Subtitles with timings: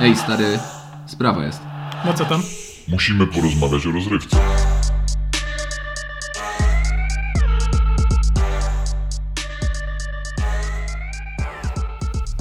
[0.00, 0.58] Ej, stary,
[1.06, 1.60] sprawa jest.
[2.04, 2.42] No co tam?
[2.88, 4.36] Musimy porozmawiać o rozrywce.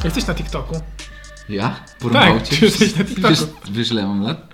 [0.03, 0.75] Jesteś na TikToku.
[1.49, 1.75] Ja?
[1.99, 2.55] Porwał Tak, cię?
[2.57, 3.29] ty jesteś na TikToku.
[3.29, 4.47] Wiesz, wiesz ile mam lat?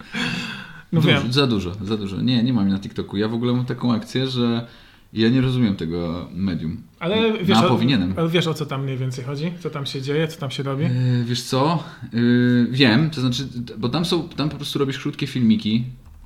[0.92, 1.34] No Dużo, wiem.
[1.34, 2.22] Za dużo, za dużo.
[2.22, 3.18] Nie, nie mam na TikToku.
[3.18, 4.68] Ja w ogóle mam taką akcję, że
[5.14, 6.84] ja nie rozumiem tego medium.
[7.00, 8.14] Ale wiesz, no, o, powinienem.
[8.18, 9.52] ale wiesz o co tam mniej więcej chodzi?
[9.60, 10.28] Co tam się dzieje?
[10.28, 10.84] Co tam się robi?
[10.84, 11.84] Yy, wiesz co?
[12.14, 13.48] Yy, wiem, to znaczy,
[13.78, 15.84] bo tam są, tam po prostu robisz krótkie filmiki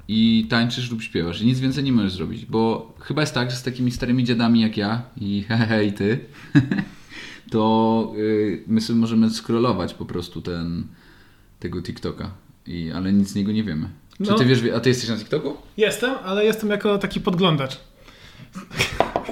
[0.07, 3.57] i tańczysz lub śpiewasz i nic więcej nie możesz zrobić, bo chyba jest tak, że
[3.57, 6.19] z takimi starymi dziadami jak ja i hehe i ty,
[7.51, 10.83] to yy, my sobie możemy scrollować po prostu ten,
[11.59, 12.31] tego TikToka,
[12.67, 13.89] i, ale nic z niego nie wiemy.
[14.17, 14.37] Czy No.
[14.37, 15.57] ty wiesz, a ty jesteś na TikToku?
[15.77, 17.79] Jestem, ale jestem jako taki podglądacz.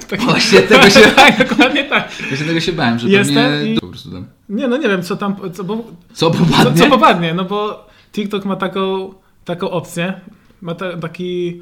[0.10, 0.26] Taki...
[0.26, 2.12] Właśnie tego się, tak, dokładnie tak.
[2.30, 4.26] właśnie tego się bałem, że Jestem i- po prostu tam.
[4.50, 6.82] Nie, no nie wiem, co tam, co, bo, Co co, popadnie?
[6.84, 9.14] co popadnie, no bo TikTok ma taką,
[9.46, 10.14] taką opcję,
[10.62, 11.62] ma ta, taki,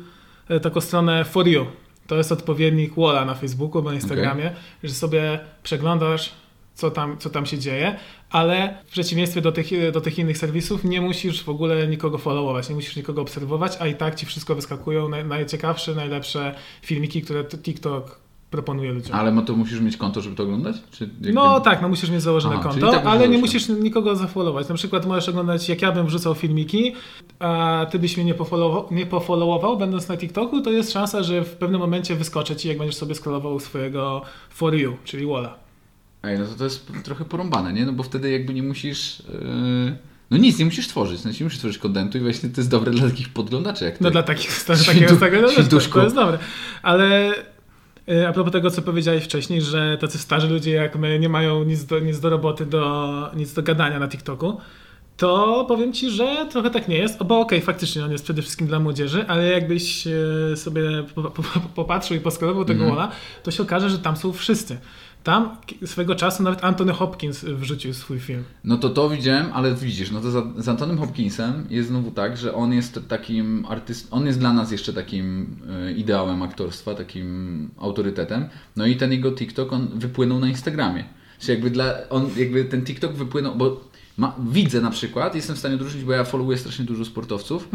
[0.50, 1.66] e, taką stronę for you.
[2.08, 4.52] To jest odpowiednik Walla na Facebooku, bo na Instagramie,
[4.84, 6.32] że sobie przeglądasz,
[6.76, 7.96] co tam, co tam się dzieje,
[8.30, 12.70] ale w przeciwieństwie do tych, do tych innych serwisów nie musisz w ogóle nikogo followować,
[12.70, 17.44] nie musisz nikogo obserwować, a i tak ci wszystko wyskakują naj, najciekawsze, najlepsze filmiki, które
[17.44, 18.20] TikTok
[18.50, 19.16] proponuje ludziom.
[19.16, 20.76] Ale to musisz mieć konto, żeby to oglądać?
[21.02, 24.70] Jakby- No tak, no musisz mieć założone Aha, konto, tak ale nie musisz nikogo zafollowować.
[24.70, 26.94] Na przykład możesz oglądać, jak ja bym wrzucał filmiki,
[27.40, 31.42] a ty byś mnie nie pofollowował, nie pofollowował będąc na TikToku, to jest szansa, że
[31.44, 35.69] w pewnym momencie wyskoczę ci, jak będziesz sobie scrollował swojego For You, czyli Walla.
[36.24, 37.86] Ej, no to to jest trochę porąbane, nie?
[37.86, 39.24] No bo wtedy jakby nie musisz...
[39.34, 39.98] Yy...
[40.32, 42.92] No nic, nie musisz tworzyć, znaczy nie musisz tworzyć kontentu i właśnie to jest dobre
[42.92, 44.04] dla takich podglądaczy jak ty.
[44.04, 45.94] No dla takich Świntu- takiego takiego świntuszku.
[45.94, 46.38] to jest dobre.
[46.82, 47.34] Ale
[48.10, 51.64] y, a propos tego, co powiedziałeś wcześniej, że tacy starzy ludzie jak my nie mają
[51.64, 54.58] nic do, nic do roboty, do, nic do gadania na TikToku,
[55.18, 57.22] to powiem ci, że trochę tak nie jest.
[57.22, 60.82] O, Bo okej, faktycznie on jest przede wszystkim dla młodzieży, ale jakbyś e, sobie
[61.16, 62.90] po- po- po- popatrzył i poskalował tego.
[62.90, 63.12] Walla,
[63.44, 64.78] to się okaże, że tam są wszyscy.
[65.30, 68.44] Tam swego czasu nawet Anthony Hopkins wrzucił swój film.
[68.64, 72.38] No to to widziałem, ale widzisz, no to za, z Antonem Hopkinsem jest znowu tak,
[72.38, 77.70] że on jest takim artyst, on jest dla nas jeszcze takim e, ideałem aktorstwa, takim
[77.80, 78.50] autorytetem.
[78.76, 81.04] No i ten jego TikTok on wypłynął na Instagramie.
[81.40, 83.82] Czyli jakby dla, on jakby ten TikTok wypłynął, bo
[84.18, 87.70] ma, widzę na przykład, jestem w stanie odróżnić, bo ja followuję strasznie dużo sportowców,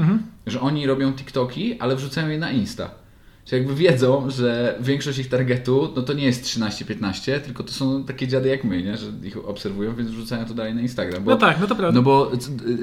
[0.47, 3.04] że oni robią TikToki, ale wrzucają je na Insta.
[3.45, 8.05] Czyli jakby wiedzą, że większość ich targetu, no to nie jest 13-15, tylko to są
[8.05, 8.97] takie dziady jak my, nie?
[8.97, 11.25] że ich obserwują, więc wrzucają to dalej na Instagram.
[11.25, 11.95] Bo, No tak, no to prawda.
[11.99, 12.33] No bo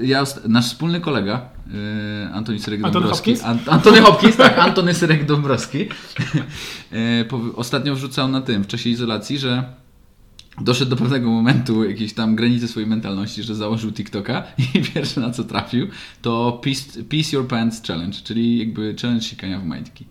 [0.03, 1.73] ja, nasz wspólny kolega, yy,
[2.33, 3.35] Antoni Syrek Antony Dąbrowski.
[3.35, 3.67] Hopkins?
[3.67, 5.87] An- Antony Hopkins, tak, Antony Syrek Dąbrowski.
[7.29, 9.63] powi- ostatnio wrzucał na tym, w czasie izolacji, że
[10.61, 14.43] doszedł do pewnego momentu jakiejś tam granicy swojej mentalności, że założył TikToka
[14.75, 15.87] i pierwsze na co trafił
[16.21, 20.05] to Peace, Peace Your Pants Challenge, czyli jakby challenge sikania w majtki.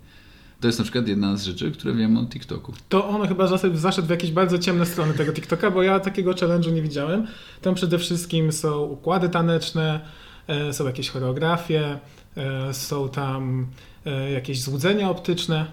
[0.60, 2.72] To jest na przykład jedna z rzeczy, które wiem o TikToku.
[2.88, 6.72] To on chyba zaszedł, w jakieś bardzo ciemne strony tego TikToka, bo ja takiego challenge'u
[6.72, 7.26] nie widziałem.
[7.62, 10.00] Tam przede wszystkim są układy taneczne,
[10.46, 11.98] e, są jakieś choreografie,
[12.36, 13.66] e, są tam
[14.06, 15.66] e, jakieś złudzenia optyczne.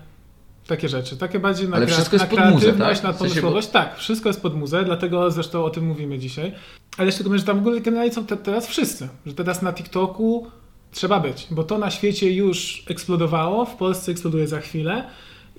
[0.67, 1.17] Takie rzeczy.
[1.17, 3.11] Takie bardziej na, Ale wszystko jest na pod muzę, kreatywność, tak?
[3.11, 3.67] na pomysłowość.
[3.67, 6.53] Tak, wszystko jest pod muzę, dlatego zresztą o tym mówimy dzisiaj.
[6.97, 9.09] Ale jeszcze tylko, że tam w ogóle generalnie są te, teraz wszyscy.
[9.25, 10.47] Że teraz na TikToku
[10.91, 15.03] trzeba być, bo to na świecie już eksplodowało, w Polsce eksploduje za chwilę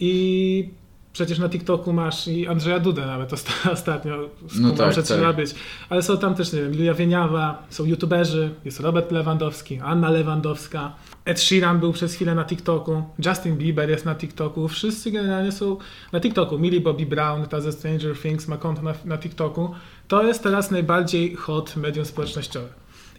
[0.00, 0.68] i
[1.12, 5.04] przecież na TikToku masz i Andrzeja Dudę nawet osta- ostatnio No no tak, że tak.
[5.04, 5.54] trzeba być.
[5.88, 10.92] Ale są tam też, nie wiem, Julia Wieniawa, są youtuberzy, jest Robert Lewandowski, Anna Lewandowska,
[11.24, 15.76] Ed Sheeran był przez chwilę na TikToku, Justin Bieber jest na TikToku, wszyscy generalnie są
[16.12, 16.58] na TikToku.
[16.58, 19.74] Millie Bobby Brown, ta ze Stranger Things ma konto na, na TikToku.
[20.08, 22.68] To jest teraz najbardziej hot medium społecznościowe.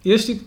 [0.06, 0.40] Jeśli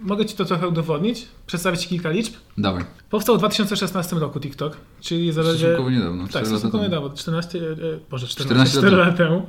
[0.00, 2.34] mogę Ci to trochę udowodnić, przedstawić kilka liczb.
[2.58, 2.84] Dawaj.
[3.10, 5.58] Powstał w 2016 roku TikTok, czyli zaledwie...
[5.58, 6.28] Stosunkowo niedawno.
[6.28, 7.62] Tak, stosunkowo niedawno, 14, e,
[8.10, 9.46] Boże, 14, 14 4 lat temu.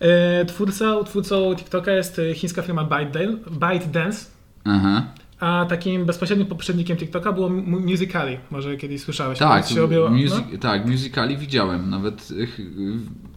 [0.00, 4.26] E, Twórcą, twórcą TikToka jest e, chińska firma ByteDan- ByteDance,
[4.64, 5.06] Aha.
[5.40, 8.38] a takim bezpośrednim poprzednikiem TikToka było Mu- Musical.ly.
[8.50, 9.38] Może kiedyś słyszałeś.
[9.38, 10.58] Tak, się objęło- music, no?
[10.58, 11.90] tak, musicali widziałem.
[11.90, 12.28] Nawet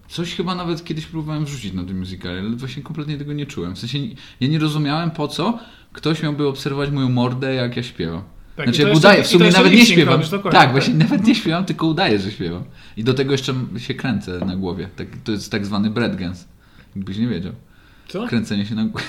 [0.07, 3.75] coś chyba nawet kiedyś próbowałem wrzucić na tym musicali, ale właśnie kompletnie tego nie czułem.
[3.75, 3.97] W sensie
[4.39, 5.59] ja nie rozumiałem po co
[5.93, 8.23] ktoś miałby obserwować moją mordę, jak ja śpiewam.
[8.55, 10.13] Tak, znaczy jak udaję, w sumie nawet nie śpiewam.
[10.13, 10.71] robisz, tak, tak.
[10.71, 12.63] właśnie nawet nie śpiewam, tylko udaję, że śpiewam.
[12.97, 14.89] I do tego jeszcze się kręcę na głowie.
[14.95, 16.45] Tak, to jest tak zwany breadgance.
[16.95, 17.53] Jakbyś nie wiedział.
[18.07, 18.27] Co?
[18.27, 19.05] Kręcenie się na głowie.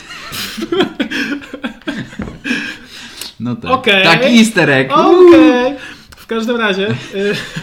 [3.41, 3.71] No tak.
[3.71, 4.05] Okej.
[4.05, 4.93] Tak, easter egg.
[4.93, 5.75] Okej.
[6.17, 6.95] W każdym razie y,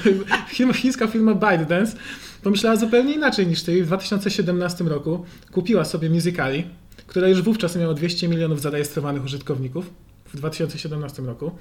[0.56, 1.98] firma- chińska firma ByteDance
[2.44, 3.83] pomyślała zupełnie inaczej niż ty.
[3.83, 6.63] W 2017 roku kupiła sobie Musical.ly
[7.07, 9.90] które już wówczas miało 200 milionów zarejestrowanych użytkowników
[10.34, 11.51] w 2017 roku.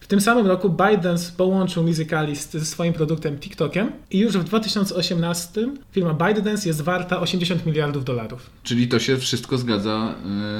[0.00, 5.68] W tym samym roku ByteDance połączył Musical.ly ze swoim produktem TikTokiem i już w 2018
[5.92, 8.50] firma ByteDance jest warta 80 miliardów dolarów.
[8.62, 10.14] Czyli to się wszystko zgadza,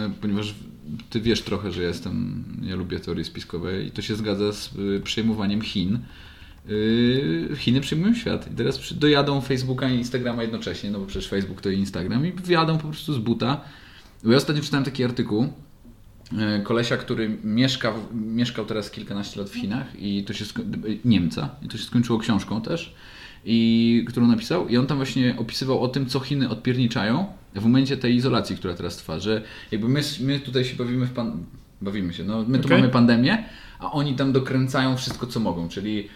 [0.04, 0.54] yy, ponieważ
[1.10, 5.00] ty wiesz trochę, że jestem, ja lubię teorie spiskowe i to się zgadza z yy,
[5.00, 5.98] przejmowaniem Chin.
[6.68, 11.60] Yy, Chiny przyjmują świat i teraz dojadą Facebooka i Instagrama jednocześnie, no bo przecież Facebook
[11.60, 13.60] to i Instagram i wjadą po prostu z buta.
[14.24, 15.48] Bo ja ostatnio czytałem taki artykuł,
[16.38, 20.44] E, kolesia, który mieszka, mieszkał teraz kilkanaście lat w Chinach i to się
[21.04, 21.50] Niemca.
[21.62, 22.94] I to się skończyło książką też.
[23.44, 24.68] I którą napisał.
[24.68, 28.74] I on tam właśnie opisywał o tym, co Chiny odpierniczają w momencie tej izolacji, która
[28.74, 31.44] teraz trwa, że jakby my, my tutaj się bawimy w pan...
[31.80, 32.78] bawimy się, no my tu okay.
[32.78, 33.44] mamy pandemię,
[33.78, 36.08] a oni tam dokręcają wszystko, co mogą, czyli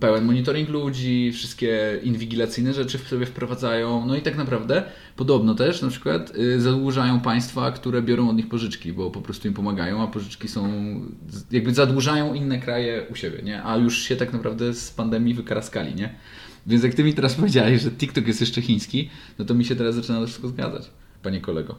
[0.00, 4.06] pełen monitoring ludzi, wszystkie inwigilacyjne rzeczy w sobie wprowadzają.
[4.06, 4.82] No i tak naprawdę
[5.16, 9.48] podobno też na przykład y, zadłużają państwa, które biorą od nich pożyczki, bo po prostu
[9.48, 10.70] im pomagają, a pożyczki są
[11.50, 13.64] jakby zadłużają inne kraje u siebie, nie?
[13.64, 16.14] A już się tak naprawdę z pandemii wykaraskali, nie?
[16.66, 19.76] Więc jak ty mi teraz powiedziałeś, że TikTok jest jeszcze chiński, no to mi się
[19.76, 20.90] teraz zaczyna to wszystko zgadzać,
[21.22, 21.74] panie kolego.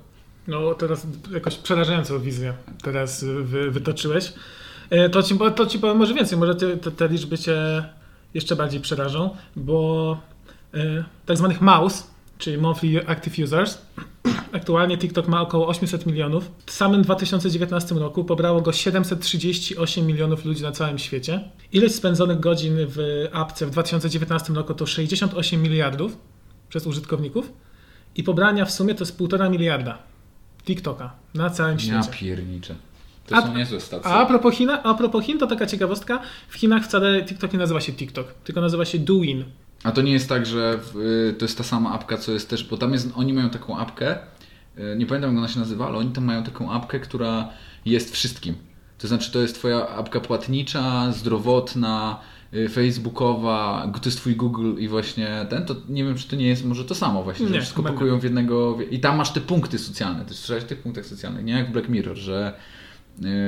[0.48, 2.54] No teraz jakoś przerażającą wizję
[2.84, 4.34] teraz wy, wytoczyłeś.
[4.90, 7.84] E, to ci, to ci powiem może więcej, może te, te, te liczby cię
[8.34, 10.18] jeszcze bardziej przerażą, bo
[10.74, 12.04] e, tak zwanych mouse,
[12.38, 13.78] czyli Monthly Active Users,
[14.52, 16.52] aktualnie TikTok ma około 800 milionów.
[16.66, 21.50] W samym 2019 roku pobrało go 738 milionów ludzi na całym świecie.
[21.72, 26.18] Ilość spędzonych godzin w apce w 2019 roku to 68 miliardów
[26.70, 27.52] przez użytkowników
[28.16, 29.98] i pobrania w sumie to jest 1,5 miliarda
[30.66, 31.96] TikToka na całym świecie.
[31.96, 32.76] Ja pierniczę.
[33.30, 34.12] To a, są niezłe stacje.
[34.12, 36.22] A, a, propos Chin, a propos Chin, to taka ciekawostka.
[36.50, 39.44] W Chinach wcale TikTok nie nazywa się TikTok, tylko nazywa się Douyin.
[39.84, 42.50] A to nie jest tak, że w, y, to jest ta sama apka, co jest
[42.50, 44.18] też, bo tam jest, oni mają taką apkę,
[44.78, 47.50] y, nie pamiętam jak ona się nazywa, ale oni tam mają taką apkę, która
[47.86, 48.56] jest wszystkim.
[48.98, 52.20] To znaczy to jest twoja apka płatnicza, zdrowotna,
[52.54, 56.48] y, facebookowa, to jest twój Google i właśnie ten, to nie wiem, czy to nie
[56.48, 59.42] jest może to samo właśnie, że nie, wszystko pakują w jednego i tam masz te
[59.42, 62.54] punkty socjalne, ty słyszałeś o tych punktach socjalnych, nie jak w Black Mirror, że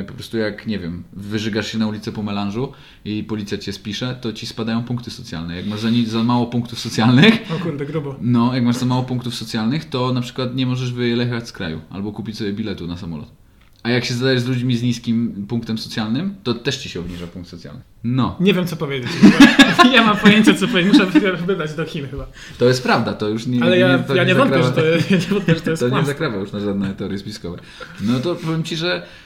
[0.07, 2.73] po prostu jak, nie wiem, wyżygasz się na ulicę po melanżu
[3.05, 5.55] i policja cię spisze, to ci spadają punkty socjalne.
[5.55, 7.33] Jak masz za, za mało punktów socjalnych...
[7.55, 8.15] O kurde, grubo.
[8.21, 11.81] No, jak masz za mało punktów socjalnych, to na przykład nie możesz wyjechać z kraju
[11.89, 13.41] albo kupić sobie biletu na samolot.
[13.83, 17.27] A jak się zadajesz z ludźmi z niskim punktem socjalnym, to też ci się obniża
[17.27, 17.81] punkt socjalny.
[18.03, 18.35] No.
[18.39, 19.11] Nie wiem, co powiedzieć.
[19.93, 20.93] ja mam pojęcie, co powiedzieć.
[20.93, 22.27] Muszę wydać do Chin chyba.
[22.57, 25.17] To jest prawda, to już nie Ale ja, nie, ja nie, wątpię, że to, ja
[25.17, 27.57] nie wątpię, że to jest To nie zakrawa już na żadne teorie spiskowe.
[28.01, 29.20] No to powiem Ci, że Y,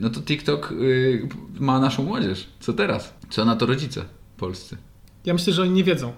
[0.00, 1.28] no to TikTok y,
[1.60, 2.46] ma naszą młodzież.
[2.60, 3.14] Co teraz?
[3.30, 4.04] Co na to rodzice
[4.36, 4.76] polscy?
[5.24, 6.12] Ja myślę, że oni nie wiedzą.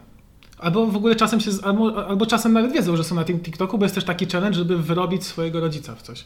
[0.58, 3.78] Albo w ogóle czasem się, albo, albo czasem nawet wiedzą, że są na tym TikToku,
[3.78, 6.24] bo jest też taki challenge, żeby wyrobić swojego rodzica w coś.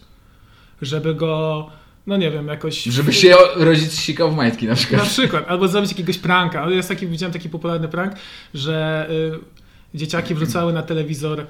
[0.82, 1.66] Żeby go,
[2.06, 2.82] no nie wiem, jakoś...
[2.82, 5.02] Żeby się rodzic sikał w majtki na przykład.
[5.02, 6.70] Na przykład, albo zrobić jakiegoś pranka.
[6.70, 8.12] Jest taki, widziałem taki popularny prank,
[8.54, 9.06] że
[9.94, 11.46] y, dzieciaki wrzucały na telewizor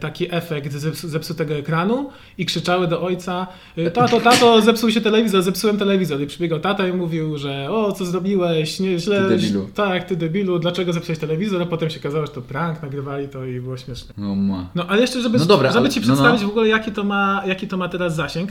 [0.00, 5.78] taki efekt zepsutego ekranu i krzyczały do ojca e, tato, tato, zepsuł się telewizor, zepsułem
[5.78, 6.20] telewizor.
[6.20, 9.22] I przybiegał tata i mówił, że o, co zrobiłeś, nie, źle.
[9.22, 9.68] Ty debilu.
[9.74, 11.62] Tak, ty debilu, dlaczego zepsułeś telewizor?
[11.62, 14.14] A potem się okazało, że to prank, nagrywali to i było śmieszne.
[14.18, 14.70] No, ma.
[14.74, 16.48] no ale jeszcze, żeby, no dobra, żeby ale, ci przedstawić no, no.
[16.48, 18.50] w ogóle, jaki to, ma, jaki to ma teraz zasięg,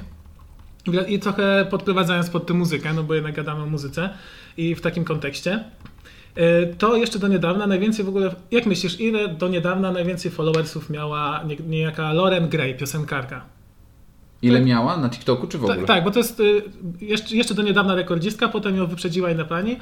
[1.08, 4.10] i trochę podprowadzając pod tę muzykę, no bo jednak gadamy o muzyce
[4.58, 5.64] i w takim kontekście.
[6.36, 10.90] E, to jeszcze do niedawna najwięcej w ogóle, jak myślisz, ile do niedawna najwięcej followersów
[10.90, 13.46] miała niejaka Lauren Gray, piosenkarka?
[14.42, 14.68] Ile tak.
[14.68, 15.78] miała na TikToku czy w ogóle?
[15.78, 16.64] Tak, tak bo to jest y,
[17.02, 19.78] jeszcze, jeszcze do niedawna rekordzistka, potem ją wyprzedziła inna pani.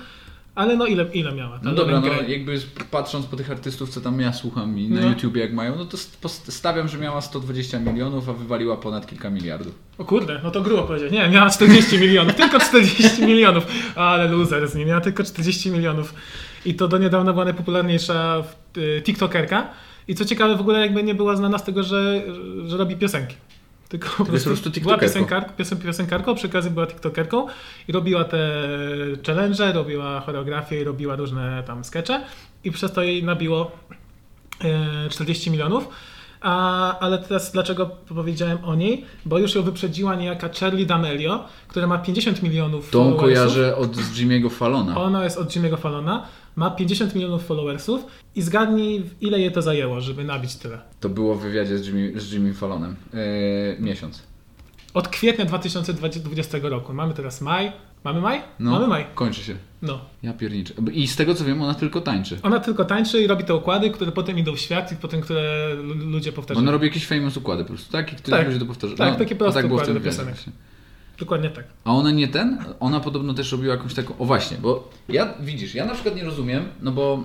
[0.56, 1.60] Ale no ile, ile miała?
[1.64, 2.60] No dobra, no jakby
[2.92, 5.10] patrząc po tych artystów, co tam ja słucham i na no.
[5.10, 9.76] YouTubie jak mają, no to stawiam, że miała 120 milionów, a wywaliła ponad kilka miliardów.
[9.98, 11.12] O kurde, no to grubo powiedzieć.
[11.12, 13.68] Nie, miała 40 milionów, tylko 40 milionów.
[13.96, 16.14] Ale loser, nie miała tylko 40 milionów.
[16.66, 18.44] I to do niedawna była najpopularniejsza
[18.78, 19.68] y, TikTokerka.
[20.08, 22.22] I co ciekawe, w ogóle jakby nie była znana z tego, że,
[22.66, 23.36] że robi piosenki.
[23.90, 27.48] Tylko po prostu, prostu była piosenkarką, piosen, piosenkarką, przy okazji była tiktokerką
[27.88, 28.62] i robiła te
[29.28, 32.26] challenge, robiła choreografię i robiła różne tam skecze
[32.64, 33.72] i przez to jej nabiło
[35.10, 35.88] 40 e, miliononów.
[36.42, 39.06] A, ale teraz dlaczego powiedziałem o niej?
[39.26, 43.96] Bo już ją wyprzedziła niejaka Charlie D'Amelio, która ma 50 milionów To on kojarzy od
[43.96, 44.98] Jimmy'ego Fallona.
[44.98, 48.06] Ona jest od Jimmy'ego Fallona ma 50 milionów followersów
[48.36, 50.80] i zgadnij, ile je to zajęło, żeby nabić tyle.
[51.00, 52.96] To było w wywiadzie z Jimmy, z Jimmy Fallonem.
[53.14, 53.20] Yy,
[53.80, 54.24] miesiąc.
[54.94, 56.94] Od kwietnia 2020 roku.
[56.94, 57.72] Mamy teraz maj.
[58.04, 58.42] Mamy maj?
[58.60, 59.06] No, Mamy maj.
[59.16, 59.56] kończy się.
[59.82, 60.00] No.
[60.24, 60.74] Ja pierniczę.
[60.94, 62.40] I z tego co wiem, ona tylko tańczy.
[62.44, 65.74] Ona tylko tańczy i robi te układy, które potem idą w świat i potem które
[65.84, 66.64] lu- ludzie Bo powtarzają.
[66.64, 68.14] ona robi jakieś famous układy po prostu, tak?
[68.14, 68.48] I które Tak.
[68.48, 68.98] ludzie to powtarzają.
[68.98, 70.34] Tak, takie proste tak układy do piosenek.
[70.36, 70.54] właśnie.
[71.20, 71.66] Dokładnie tak.
[71.84, 72.58] A ona nie ten?
[72.80, 74.18] Ona podobno też robiła jakąś taką.
[74.18, 77.24] O właśnie, bo ja widzisz, ja na przykład nie rozumiem, no bo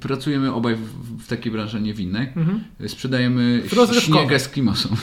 [0.00, 2.28] pracujemy obaj w, w takiej branży, a nie w innej.
[2.36, 2.64] Mhm.
[2.86, 3.62] Sprzedajemy
[4.00, 4.96] śniegę z Klimosom.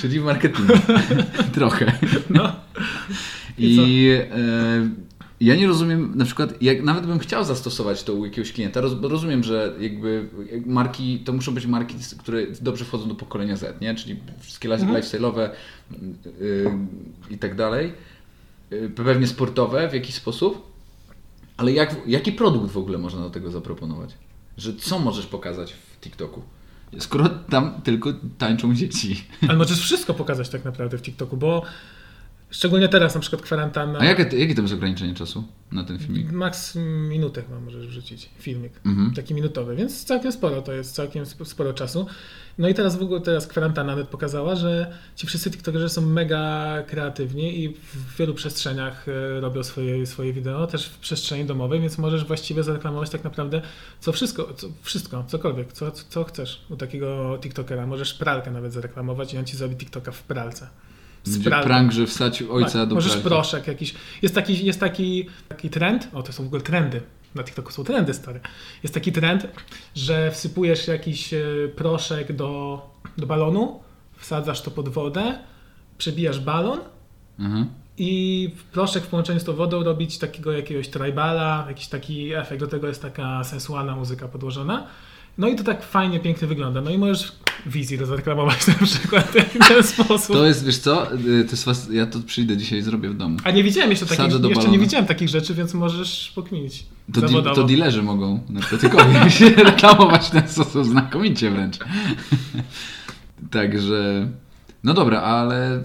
[0.00, 0.72] Czyli w marketingu.
[1.54, 1.92] Trochę.
[2.30, 2.52] No.
[3.58, 4.90] I I e,
[5.40, 8.92] ja nie rozumiem, na przykład, jak nawet bym chciał zastosować to u jakiegoś klienta, roz,
[9.02, 10.28] rozumiem, że jakby
[10.66, 13.94] marki, to muszą być marki, które dobrze wchodzą do pokolenia Z, nie?
[13.94, 15.02] Czyli wszystkie mhm.
[15.02, 15.50] lifestyle'owe
[16.40, 16.70] y,
[17.30, 17.92] i tak dalej,
[18.72, 20.70] y, pewnie sportowe w jakiś sposób,
[21.56, 24.14] ale jak, jaki produkt w ogóle można do tego zaproponować?
[24.56, 26.42] Że co możesz pokazać w TikToku?
[26.98, 29.24] Skoro tam tylko tańczą dzieci.
[29.48, 31.62] Ale możesz wszystko pokazać tak naprawdę w TikToku, bo
[32.50, 33.98] szczególnie teraz na przykład kwarantanna.
[33.98, 36.32] A jakie, jakie to jest ograniczenie czasu na ten filmik?
[36.32, 36.74] Max
[37.08, 39.14] minutę chyba możesz wrzucić filmik, Mhm.
[39.14, 42.06] taki minutowy, więc całkiem sporo, to jest całkiem sp- sporo czasu.
[42.58, 46.66] No i teraz w ogóle teraz kwarantanna nawet pokazała, że ci wszyscy tiktokerzy są mega
[46.86, 51.98] kreatywni i w wielu przestrzeniach e, robią swoje, swoje wideo, też w przestrzeni domowej, więc
[51.98, 53.62] możesz właściwie zareklamować tak naprawdę
[54.00, 57.86] co wszystko, co, wszystko, cokolwiek, co, co chcesz u takiego tiktokera.
[57.86, 60.68] Możesz pralkę nawet zareklamować i on ci zrobi tiktoka w pralce.
[61.26, 63.94] Będzie prank, że wstać ojca Tak, do Możesz proszek jakiś.
[64.22, 67.02] Jest taki, jest taki, taki trend, o to są w ogóle trendy.
[67.34, 68.40] Na TikToku są trendy stare.
[68.82, 69.46] Jest taki trend,
[69.94, 71.44] że wsypujesz jakiś e,
[71.76, 72.80] proszek do,
[73.18, 73.80] do balonu,
[74.16, 75.38] wsadzasz to pod wodę,
[75.98, 76.80] przebijasz balon
[77.38, 77.66] Mhm.
[77.98, 82.60] i proszek w połączeniu z tą wodą robić takiego jakiegoś tribala, jakiś taki efekt.
[82.60, 84.86] Do tego jest taka sensualna muzyka podłożona.
[85.38, 86.80] No i to tak fajnie, pięknie wygląda.
[86.80, 87.32] No i możesz
[87.66, 90.36] wizji rozreklamować na przykład w ten sposób.
[90.36, 93.16] To jest, wiesz co, y, to jest was, ja to przyjdę dzisiaj i zrobię w
[93.16, 93.38] domu.
[93.44, 96.86] A nie widziałem jeszcze takich, Wsadzę jeszcze nie widziałem takich rzeczy, więc możesz pokminić.
[97.12, 101.78] To, di- to dealerzy mogą narkotykowi się reklamować w ten sposób znakomicie wręcz.
[103.50, 104.28] Także,
[104.84, 105.82] no dobra, ale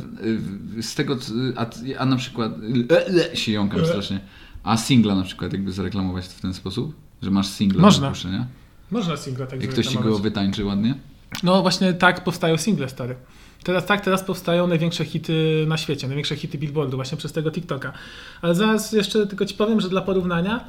[0.78, 1.18] y, z tego,
[1.56, 1.66] a,
[2.00, 2.52] a na przykład,
[2.92, 4.20] e, e, się jąkam strasznie,
[4.64, 6.96] a singla na przykład jakby zareklamować w ten sposób?
[7.22, 8.08] Że masz singla Można.
[8.08, 8.48] do puszczenia?
[8.92, 10.96] Można singla tak Jak ktoś go wytańczy ładnie?
[11.44, 13.16] No właśnie tak powstają single stary.
[13.64, 17.94] Teraz tak, teraz powstają największe hity na świecie, największe hity Billboardu właśnie przez tego TikToka.
[18.42, 20.66] Ale zaraz jeszcze tylko ci powiem, że dla porównania,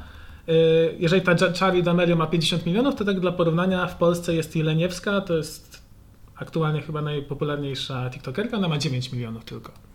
[0.49, 0.53] y,
[0.99, 5.21] jeżeli ta Charlie D'Amelio ma 50 milionów, to tak dla porównania w Polsce jest Jeleniewska,
[5.21, 5.81] to jest
[6.35, 9.86] aktualnie chyba najpopularniejsza TikTokerka, ona ma 9 milionów tylko.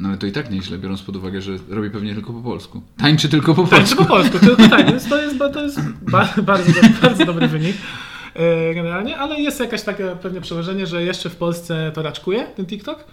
[0.00, 2.82] No ale to i tak nieźle, biorąc pod uwagę, że robi pewnie tylko po polsku.
[2.96, 4.04] Tańczy tylko po Tańczy polsku.
[4.04, 7.76] po polsku, tylko tak, więc to jest, to jest ba- bardzo, dobry, bardzo dobry wynik
[8.34, 12.66] e, generalnie, ale jest jakaś takie pewnie przełożenie, że jeszcze w Polsce to raczkuje ten
[12.66, 13.04] TikTok,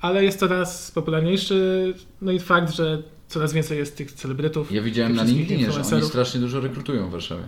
[0.00, 4.72] ale jest coraz popularniejszy, no i fakt, że coraz więcej jest tych celebrytów.
[4.72, 7.42] Ja widziałem na LinkedInie, że oni strasznie dużo rekrutują w Warszawie.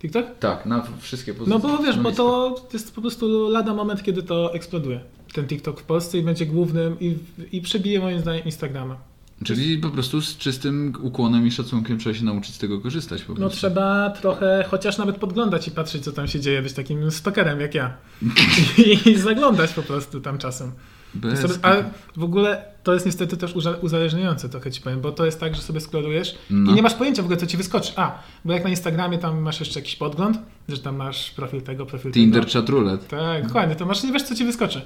[0.00, 0.26] TikTok?
[0.40, 1.54] Tak, na wszystkie pozycje.
[1.54, 5.00] No bo wiesz, bo to jest po prostu lada moment, kiedy to eksploduje.
[5.32, 7.16] Ten TikTok w Polsce i będzie głównym i,
[7.52, 8.96] i przebije moim zdaniem Instagrama.
[9.44, 13.34] Czyli po prostu z czystym ukłonem i szacunkiem trzeba się nauczyć z tego korzystać po
[13.34, 17.60] No trzeba trochę chociaż nawet podglądać i patrzeć, co tam się dzieje, być takim stokerem
[17.60, 17.96] jak ja.
[19.06, 20.72] I, zaglądać po prostu tam czasem.
[21.14, 21.40] Bez...
[21.40, 25.24] Sobie, ale w ogóle to jest niestety też uza- uzależniające trochę ci powiem, bo to
[25.26, 26.72] jest tak, że sobie skrolujesz No.
[26.72, 27.92] i nie masz pojęcia w ogóle, co ci wyskoczy.
[27.96, 31.86] A, bo jak na Instagramie tam masz jeszcze jakiś podgląd, że tam masz profil tego,
[31.86, 32.52] profil Tinder tego.
[32.52, 33.06] chat roulette.
[33.16, 34.82] Tak, dokładnie, to masz, nie wiesz, co ci wyskoczy.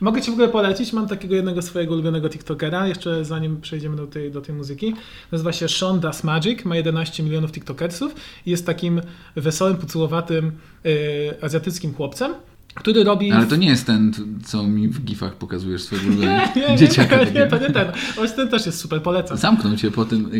[0.00, 4.06] Mogę ci w ogóle polecić, mam takiego jednego swojego ulubionego TikTokera, jeszcze zanim przejdziemy do
[4.06, 4.94] tej, do tej muzyki.
[5.32, 8.14] Nazywa się Sean Das Magic, ma 11 milionów TikTokersów
[8.46, 9.00] i jest takim
[9.36, 10.52] wesołym, pucułowatym
[10.86, 12.34] y, azjatyckim chłopcem,
[12.74, 13.32] który robi...
[13.32, 14.12] Ale to nie jest ten,
[14.44, 17.16] co mi w gifach pokazujesz swojego nie, nie, nie, dzieciaka.
[17.16, 17.58] nie, nie, takiego.
[17.58, 17.92] to nie ten.
[18.14, 19.36] Właśnie ten też jest super, polecam.
[19.36, 20.30] Zamknął cię po tym,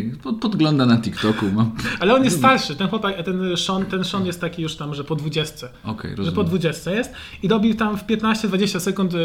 [0.41, 1.45] podgląda na TikToku.
[1.51, 1.71] Mam...
[1.99, 5.03] Ale on jest starszy, ten chłopak, ten Sean, ten Sean jest taki już tam, że
[5.03, 5.67] po 20.
[5.67, 6.45] Że po rozumiem.
[6.45, 7.11] 20 jest
[7.43, 9.17] i robi tam w 15-20 sekund y,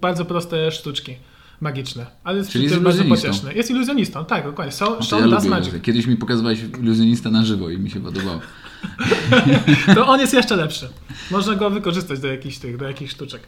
[0.00, 1.16] bardzo proste sztuczki
[1.60, 2.06] magiczne.
[2.24, 3.54] Ale jest Czyli jest bardzo pocieszny.
[3.54, 4.72] Jest iluzjonistą, tak, dokładnie.
[4.72, 5.80] So, to Sean ja.
[5.82, 8.40] Kiedyś mi pokazywałeś iluzjonista na żywo i mi się podobało.
[9.94, 10.88] To on jest jeszcze lepszy.
[11.30, 13.42] Można go wykorzystać do jakichś tych, do jakichś sztuczek.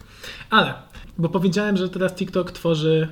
[0.50, 0.74] Ale,
[1.18, 3.08] bo powiedziałem, że teraz TikTok tworzy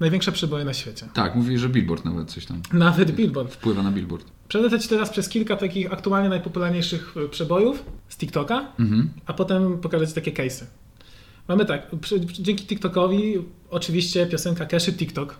[0.00, 1.08] największe przeboje na świecie.
[1.14, 3.54] Tak, mówi, że Billboard nawet coś tam Nawet Billboard.
[3.54, 4.26] wpływa na Billboard.
[4.48, 9.10] Przelecę Ci teraz przez kilka takich aktualnie najpopularniejszych y, przebojów z TikToka, Mhm.
[9.26, 10.64] a potem pokażę Ci takie case'y.
[11.48, 11.86] Mamy tak,
[12.32, 13.34] dzięki TikTokowi
[13.70, 15.36] oczywiście piosenka Cash TikTok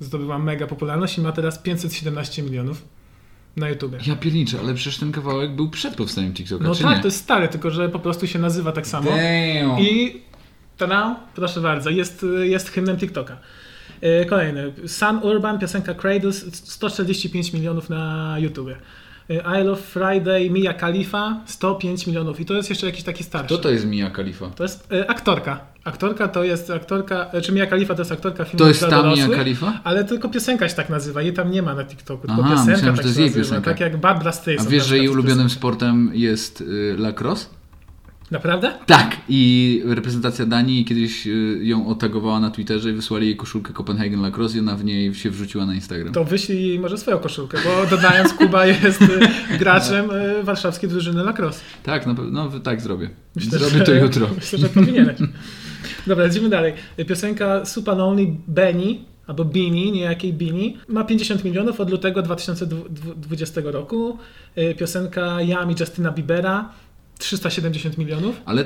[0.00, 2.84] zdobyła mega popularność i ma teraz 517 milionów
[3.56, 3.98] na YouTubie.
[4.06, 7.02] Ja pierniczę, ale przecież ten kawałek był przed powstaniem TikToka, No tak, nie?
[7.02, 9.10] to jest stary, tylko że po prostu się nazywa tak samo.
[9.10, 9.80] Damn.
[9.80, 10.20] I
[10.76, 13.36] Tada, proszę bardzo, jest, jest hymnem TikToka.
[14.00, 14.72] E, Kolejny.
[14.86, 18.76] Sun Urban, piosenka Cradles, 145 milionów na YouTubie.
[19.30, 22.40] I Love Friday, Mia Khalifa, 105 milionów.
[22.40, 23.46] I to jest jeszcze jakiś taki starszy.
[23.46, 24.50] Kto to jest Mia Khalifa?
[24.50, 25.60] To jest e, aktorka.
[25.90, 29.14] Aktorka to jest aktorka, czy Mia Khalifa to jest aktorka filmu To jest dla ta
[29.14, 29.80] Mia Khalifa?
[29.84, 32.72] Ale tylko piosenka się tak nazywa, jej tam nie ma na TikToku, tylko Aha, piosenka
[32.72, 33.70] myślałem, że tak to jest się jej nazywa, piosenka.
[33.70, 34.68] Tak jak Barbara Streisand.
[34.68, 35.60] A wiesz, że jej ulubionym piosenka.
[35.60, 37.46] sportem jest y, lacrosse?
[38.30, 38.72] Naprawdę?
[38.86, 39.16] Tak.
[39.28, 44.56] I reprezentacja Danii kiedyś y, ją otagowała na Twitterze i wysłali jej koszulkę Copenhagen Lacrosse
[44.56, 46.12] i ona w niej się wrzuciła na Instagram.
[46.12, 49.08] To wyślij jej może swoją koszulkę, bo dodając Kuba jest y,
[49.58, 51.60] graczem y, warszawskiej drużyny lacrosse.
[51.82, 53.10] Tak, na pewno, no, tak zrobię.
[53.36, 54.28] Myślę, zrobię że- to jutro.
[54.36, 55.16] Myślę, że powinieneś.
[56.06, 56.72] Dobra, lecimy dalej.
[57.08, 64.18] Piosenka Super Lonely Benny, albo Bini, niejakiej Bini, ma 50 milionów od lutego 2020 roku.
[64.58, 66.72] Y, Piosenka Yami Justina Biebera
[67.18, 68.40] 370 milionów.
[68.44, 68.64] Ale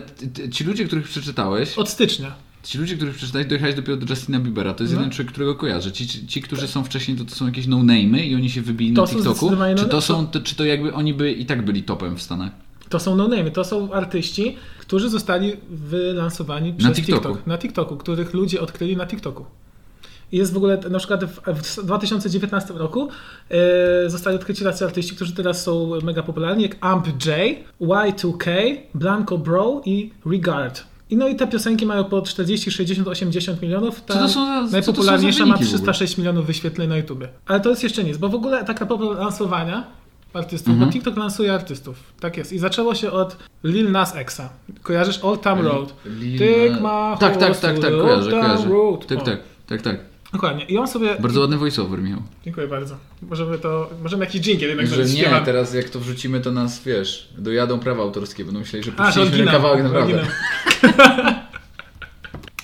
[0.51, 2.35] ci ludzie, których przeczytałeś, Od stycznia.
[2.63, 4.75] ci ludzie, których przeczytałeś, dojechałeś dopiero do Justina Biebera.
[4.75, 5.01] To jest No.
[5.01, 5.93] jeden człowiek, którego kojarzę.
[5.93, 9.03] Ci, ci, którzy są wcześniej, to, to są jakieś no-name'y i oni się wybili To
[9.03, 9.51] na TikToku.
[9.51, 12.23] Czy no- to są, to, czy to jakby oni by i tak byli topem w
[12.23, 12.53] Stanach?
[12.95, 17.29] To są no-name, to są artyści, którzy zostali wylansowani przez TikToku.
[17.29, 17.47] TikTok.
[17.47, 19.45] Na TikToku, których ludzie odkryli na TikToku.
[20.33, 23.09] I Jest w ogóle, na przykład w, w 2019 roku
[23.51, 27.37] e, zostali odkryci tacy artyści, którzy teraz są mega popularni, jak Amp J,
[27.81, 30.85] Y2K, Blanco Bro i Regard.
[31.11, 34.01] I no i te piosenki mają po 40, 60, 80 milionów.
[34.01, 35.93] Ta Co to są za- co to są najpopularniejsza ma wyniki w ogóle?
[35.93, 37.25] 306 milionów wyświetleń na YouTube.
[37.47, 40.04] Ale to jest jeszcze nic, bo w ogóle tak a propos lansowania
[40.37, 40.89] artystów, Mhm.
[40.89, 41.97] bo TikTok lansuje artystów.
[42.21, 42.53] Tak jest.
[42.53, 44.49] I zaczęło się od Lil Nas Xa.
[44.83, 45.95] Kojarzysz Old Town Road?
[46.07, 48.69] Lil- Take my Tak, tak, tak, tak, kojarzę, Old Town kojarzę.
[48.69, 49.07] Road.
[49.07, 49.97] Tak, tak, tak, tak.
[50.33, 50.65] Dokładnie.
[50.65, 51.17] I on sobie...
[51.19, 52.23] Bardzo ładny voiceover, Michał.
[52.45, 52.97] Dziękuję bardzo.
[53.23, 53.91] Możemy to...
[54.03, 55.15] Możemy jakiś dżingiel jednak Że zrobić.
[55.15, 55.45] nie, Śpiewam.
[55.45, 59.23] teraz jak to wrzucimy, to nas, wiesz, dojadą prawa autorskie, będą myśleli, że A, puściliśmy
[59.25, 59.55] ten oryginał.
[59.55, 60.23] kawałek naprawdę.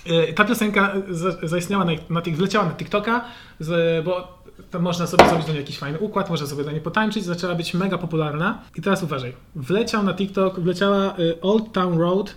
[0.06, 3.24] E, Ta piosenka za- zaistniała na, na wleciała na TikToka,
[3.60, 4.39] z, bo
[4.70, 7.54] tam można sobie zrobić do niej jakiś fajny układ, można sobie do niej potańczyć, zaczęła
[7.54, 8.62] być mega popularna.
[8.76, 12.34] I teraz uważaj, wleciał na TikTok, wleciała y, Old Town Road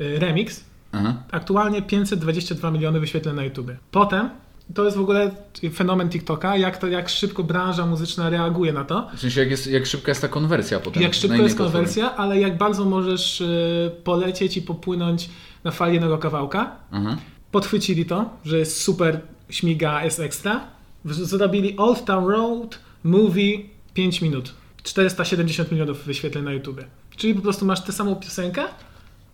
[0.00, 1.14] y, remix, Aha.
[1.30, 3.70] aktualnie 522 miliony wyświetleń na YouTube.
[3.90, 4.30] Potem,
[4.74, 5.30] to jest w ogóle
[5.72, 9.08] fenomen TikToka, jak, to, jak szybko branża muzyczna reaguje na to.
[9.16, 11.02] W sensie, jak, jest, jak szybka jest ta konwersja potem.
[11.02, 15.30] Jak szybko jest konwersja, ale jak bardzo możesz y, polecieć i popłynąć
[15.64, 16.76] na fali jednego kawałka.
[16.92, 17.16] Aha.
[17.50, 20.73] Podchwycili to, że jest super, śmiga, jest ekstra.
[21.04, 23.58] Zrobili Old Town Road Movie
[23.94, 24.54] 5 minut.
[24.82, 26.80] 470 milionów wyświetleń na YouTube.
[27.16, 28.64] Czyli po prostu masz tę samą piosenkę,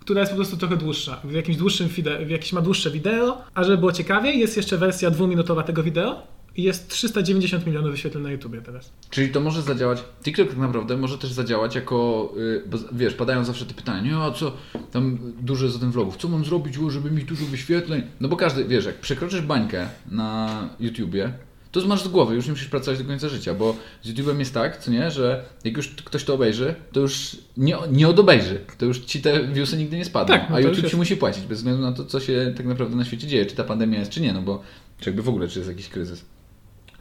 [0.00, 1.20] która jest po prostu trochę dłuższa.
[1.24, 1.88] W jakimś dłuższym
[2.26, 6.22] w jakimś ma dłuższe wideo, a żeby było ciekawiej, jest jeszcze wersja dwuminutowa tego wideo
[6.56, 8.92] i jest 390 milionów wyświetleń na YouTube teraz.
[9.10, 13.44] Czyli to może zadziałać, TikTok tak naprawdę może też zadziałać jako, y, bo wiesz, padają
[13.44, 14.52] zawsze te pytania, nie, a co,
[14.92, 15.18] tam
[15.62, 18.02] jest o tym vlogów, co mam zrobić, żeby mieć dużo wyświetleń?
[18.20, 21.32] No bo każdy, wiesz, jak przekroczysz bańkę na YouTubie,
[21.72, 24.54] to masz z głowy, już nie musisz pracować do końca życia, bo z YouTube'em jest
[24.54, 28.86] tak, co nie, że jak już ktoś to obejrzy, to już nie, nie odobejrzy, to
[28.86, 30.90] już ci te viewsy nigdy nie spadną, Tak, no a YouTube jest.
[30.90, 33.56] ci musi płacić, bez względu na to, co się tak naprawdę na świecie dzieje, czy
[33.56, 34.62] ta pandemia jest, czy nie, no bo,
[35.00, 36.24] czy jakby w ogóle, czy jest jakiś kryzys.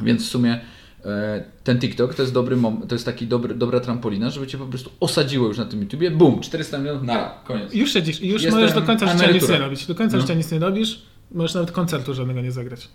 [0.01, 0.59] Więc w sumie
[1.05, 4.65] e, ten TikTok to jest dobry to jest taki dobry, dobra trampolina, żeby cię po
[4.65, 6.11] prostu osadziło już na tym YouTubie.
[6.11, 7.73] Bum, 400 milionów, nara, koniec.
[7.73, 9.53] Już siedzisz już Jestem możesz do końca życia nic emerytura.
[9.57, 9.85] nie robić.
[9.85, 10.21] Do końca No.
[10.21, 11.01] życia nic nie robisz,
[11.31, 12.87] możesz nawet koncertu żadnego nie zagrać.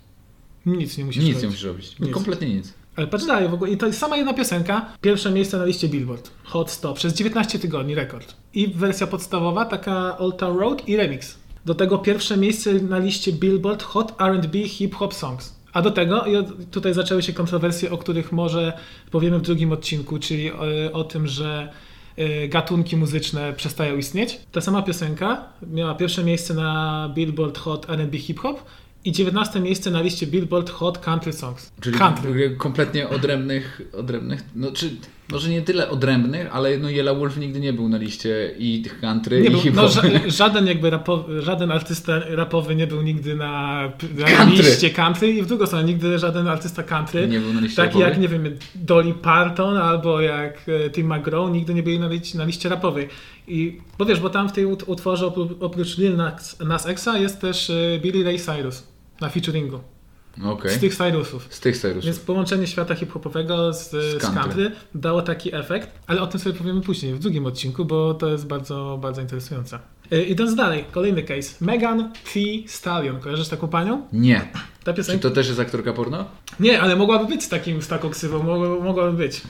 [0.67, 1.43] Nic nie musisz Nic robić.
[1.43, 1.99] nie musisz robić.
[2.01, 2.15] Nic.
[2.15, 2.73] Kompletnie nic.
[2.97, 3.71] Ale patrz dalej w ogóle.
[3.71, 4.87] I to jest sama jedna piosenka.
[5.01, 6.31] Pierwsze miejsce na liście Billboard.
[6.45, 6.95] Hot 100.
[6.95, 8.35] Przez 19 tygodni rekord.
[8.55, 11.39] I wersja podstawowa, taka Old Town Road i remix.
[11.67, 15.55] Do tego pierwsze miejsce na liście Billboard Hot R&B Hip Hop Songs.
[15.73, 16.33] A do tego, i
[16.71, 18.73] tutaj zaczęły się kontrowersje, o których może
[19.11, 20.59] powiemy w drugim odcinku, czyli o,
[20.93, 21.73] o tym, że
[22.19, 24.41] y, gatunki muzyczne przestają istnieć.
[24.53, 28.63] Ta sama piosenka miała pierwsze miejsce na Billboard Hot R&B Hip Hop
[29.05, 31.73] i 19 miejsce na liście Billboard Hot Country Songs.
[31.81, 32.57] Czyli Country.
[32.59, 34.91] kompletnie odrębnych, odrębnych, no czy
[35.33, 39.41] może nie tyle odrębnych, ale no Yellow Wolf nigdy nie był na liście i country
[39.41, 39.89] Nie i hip no,
[40.27, 43.83] żaden jakby rapo, żaden artysta rapowy nie był nigdy na,
[44.19, 44.63] na Country.
[44.65, 47.99] liście country i w drugą stronę nigdy żaden artysta country, Nie był na liście taki
[47.99, 52.39] jak nie wiem Dolly Parton albo jak e, Tim McGraw nigdy nie byli na, liście,
[52.39, 53.09] na liście rapowej.
[53.49, 55.27] I, bo wiesz, bo tam w tej ut- utworze
[55.61, 59.81] oprócz, Lil Nas, Nas Xa jest też e, Billy Ray Cyrus na featuringu.
[60.45, 60.71] Okej.
[60.71, 61.47] Z tych Cyrusów.
[61.51, 62.05] Z tych serusów.
[62.05, 64.43] Więc połączenie świata hip-hopowego z, z, country.
[64.43, 64.73] country.
[64.95, 68.47] dało taki efekt, ale o tym sobie powiemy później, w drugim odcinku, bo to jest
[68.47, 69.79] bardzo, bardzo interesujące.
[70.13, 71.65] E, Idąc dalej, kolejny case.
[71.65, 73.21] Megan Thee Stallion.
[73.21, 74.03] Kojarzysz taką panią?
[74.13, 74.49] Nie.
[74.85, 75.23] Ta Czy piosenka?
[75.23, 76.25] to też jest aktorka porno?
[76.61, 79.41] Nie, ale mogłaby być z, takim, z taką ksywą, mogła- mogłaby być.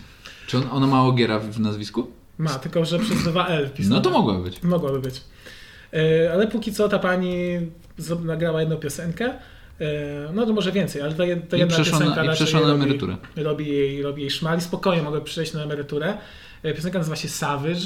[0.46, 2.06] Czy on, ona ma ogiera w nazwisku?
[2.38, 3.94] Ma, tylko że przez dwa L wpisane.
[3.96, 4.62] No to mogła być.
[4.62, 5.20] Mogłaby być.
[5.92, 7.34] E, ale póki co ta pani
[8.24, 9.34] nagrała jedną piosenkę.
[9.80, 12.66] E, No to może więcej, ale ta I jedna przeszła na- piosenka raczej przeszła na
[12.68, 13.16] robi, emeryturę.
[13.36, 16.14] robi jej, robi jej szmal i spokojnie mogę przejść na emeryturę.
[16.62, 17.80] E, Piosenka nazywa się Savage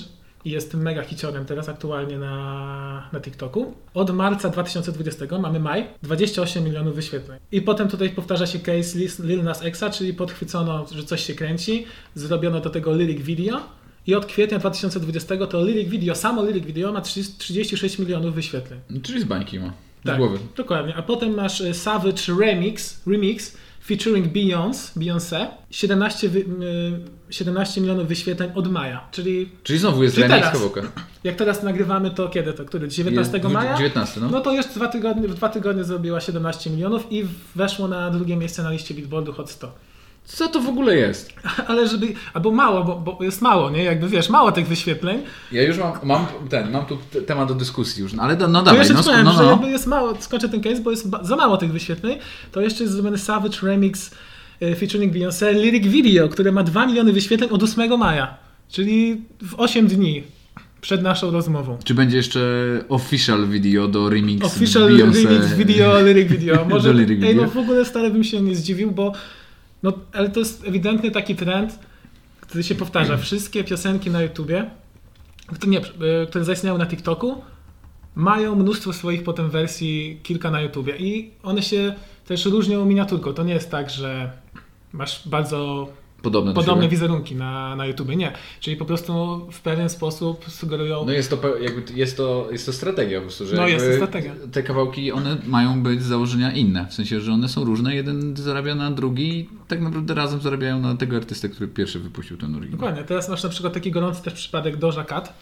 [0.44, 3.74] i jest mega hiciorem teraz aktualnie na, na TikToku.
[3.94, 7.38] Od marca 2020, mamy maj, 28 milionów wyświetleń.
[7.53, 11.87] I potem tutaj powtarza się case Lil Nas Xa, czyli podchwycono, że coś się kręci,
[12.14, 13.61] zrobiono do tego lyric video
[14.07, 18.81] i od kwietnia 2020 to lyric video, samo lyric video ma 30 36 milionów wyświetleń.
[19.03, 19.72] Czyli z bańki ma.
[20.09, 20.38] Tak, głowy.
[20.57, 20.97] dokładnie.
[20.97, 26.44] A potem masz e, Savage Remix, remix featuring Beyoncé, Beyoncé 17, wy, y,
[27.33, 30.53] 17 milionów wyświetleń od maja, czyli Czyli znowu jest Czyli remix teraz.
[30.53, 30.83] Kawałka.
[31.25, 32.64] jak teraz nagrywamy to kiedy to?
[32.64, 32.88] Który?
[32.88, 33.77] 19 Jest maja?
[33.77, 34.29] 19, no.
[34.29, 38.37] No to jeszcze dwa tygodnie, w dwa tygodnie zrobiła 17 milionów i weszło na drugie
[38.37, 39.73] miejsce na liście Billboardu Hot 100.
[40.29, 41.33] Co to w ogóle jest?
[41.67, 43.83] Ale żeby, albo mało, bo, bo jest mało, nie?
[43.85, 45.23] Jakby wiesz, mało tych wyświetleń.
[45.53, 48.49] Ja już mam, mam ten, mam tu te- temat do dyskusji już, no ale do-
[48.49, 49.51] no To dawaj, jeszcze no, powiem, no, że no.
[49.51, 52.19] jakby jest mało, skończę ten case, bo jest za mało tych wyświetleń,
[52.53, 54.11] to jeszcze jest zrobiony Savage Remix
[54.61, 58.37] e, featuring Beyoncé Lyric Video, które ma 2 miliony wyświetleń od 8 maja,
[58.69, 60.23] czyli w 8 dni
[60.81, 61.79] przed naszą rozmową.
[61.85, 62.41] Czy będzie jeszcze
[62.88, 65.25] official video do remix Official Beyoncé?
[65.25, 66.64] Remix Video, Lyric Video.
[66.71, 67.49] Może, Do lyric ej, no video.
[67.62, 69.12] w ogóle stale bym się nie zdziwił, bo
[69.83, 71.79] no, ale to jest ewidentnie taki trend,
[72.41, 73.17] który się powtarza.
[73.17, 74.71] Wszystkie piosenki na YouTubie,
[75.55, 75.81] które, nie,
[76.29, 77.43] które zaistniały na TikToku,
[78.14, 81.95] mają mnóstwo swoich potem wersji, kilka na YouTubie i one się
[82.27, 83.33] też różnią miniaturką.
[83.33, 84.33] To nie jest tak, że
[84.93, 85.88] masz bardzo
[86.22, 88.16] Podobne do podobne wizerunki na, na YouTubie.
[88.16, 88.33] Nie.
[88.61, 89.12] Czyli po prostu
[89.52, 93.46] w pewien sposób sugerują No jest to, jakby, jest, to, jest to strategia po prostu,
[93.46, 94.33] że No, jest to strategia.
[94.52, 98.37] te kawałki, one mają być z założenia inne, w sensie, że one są różne, jeden
[98.37, 102.54] zarabia na drugi i tak naprawdę razem zarabiają na tego artystę, który pierwszy wypuścił ten
[102.54, 102.78] oryginał.
[102.78, 103.04] Dokładnie.
[103.04, 105.38] Teraz masz na przykład taki gorący też przypadek Doja Cat.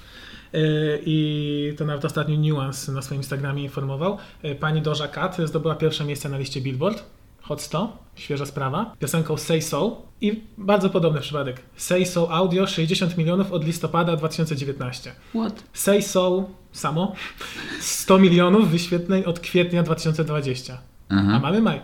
[0.52, 0.60] Yy,
[1.06, 4.18] I to nawet ostatnio Nuance na swoim Instagramie informował.
[4.42, 7.15] Yy, Pani Doja Cat zdobyła pierwsze miejsce na liście Billboard.
[7.48, 8.94] Hot 100, świeża sprawa.
[8.98, 10.02] Piosenką Say So.
[10.20, 11.62] I bardzo podobny przypadek.
[11.76, 15.12] Say So Audio 60 milionów od listopada 2019.
[15.34, 15.62] What?
[15.72, 17.12] Say So samo
[17.80, 20.78] 100 milionów wyświetleń od kwietnia 2020.
[21.08, 21.38] A Aha.
[21.42, 21.80] mamy maj.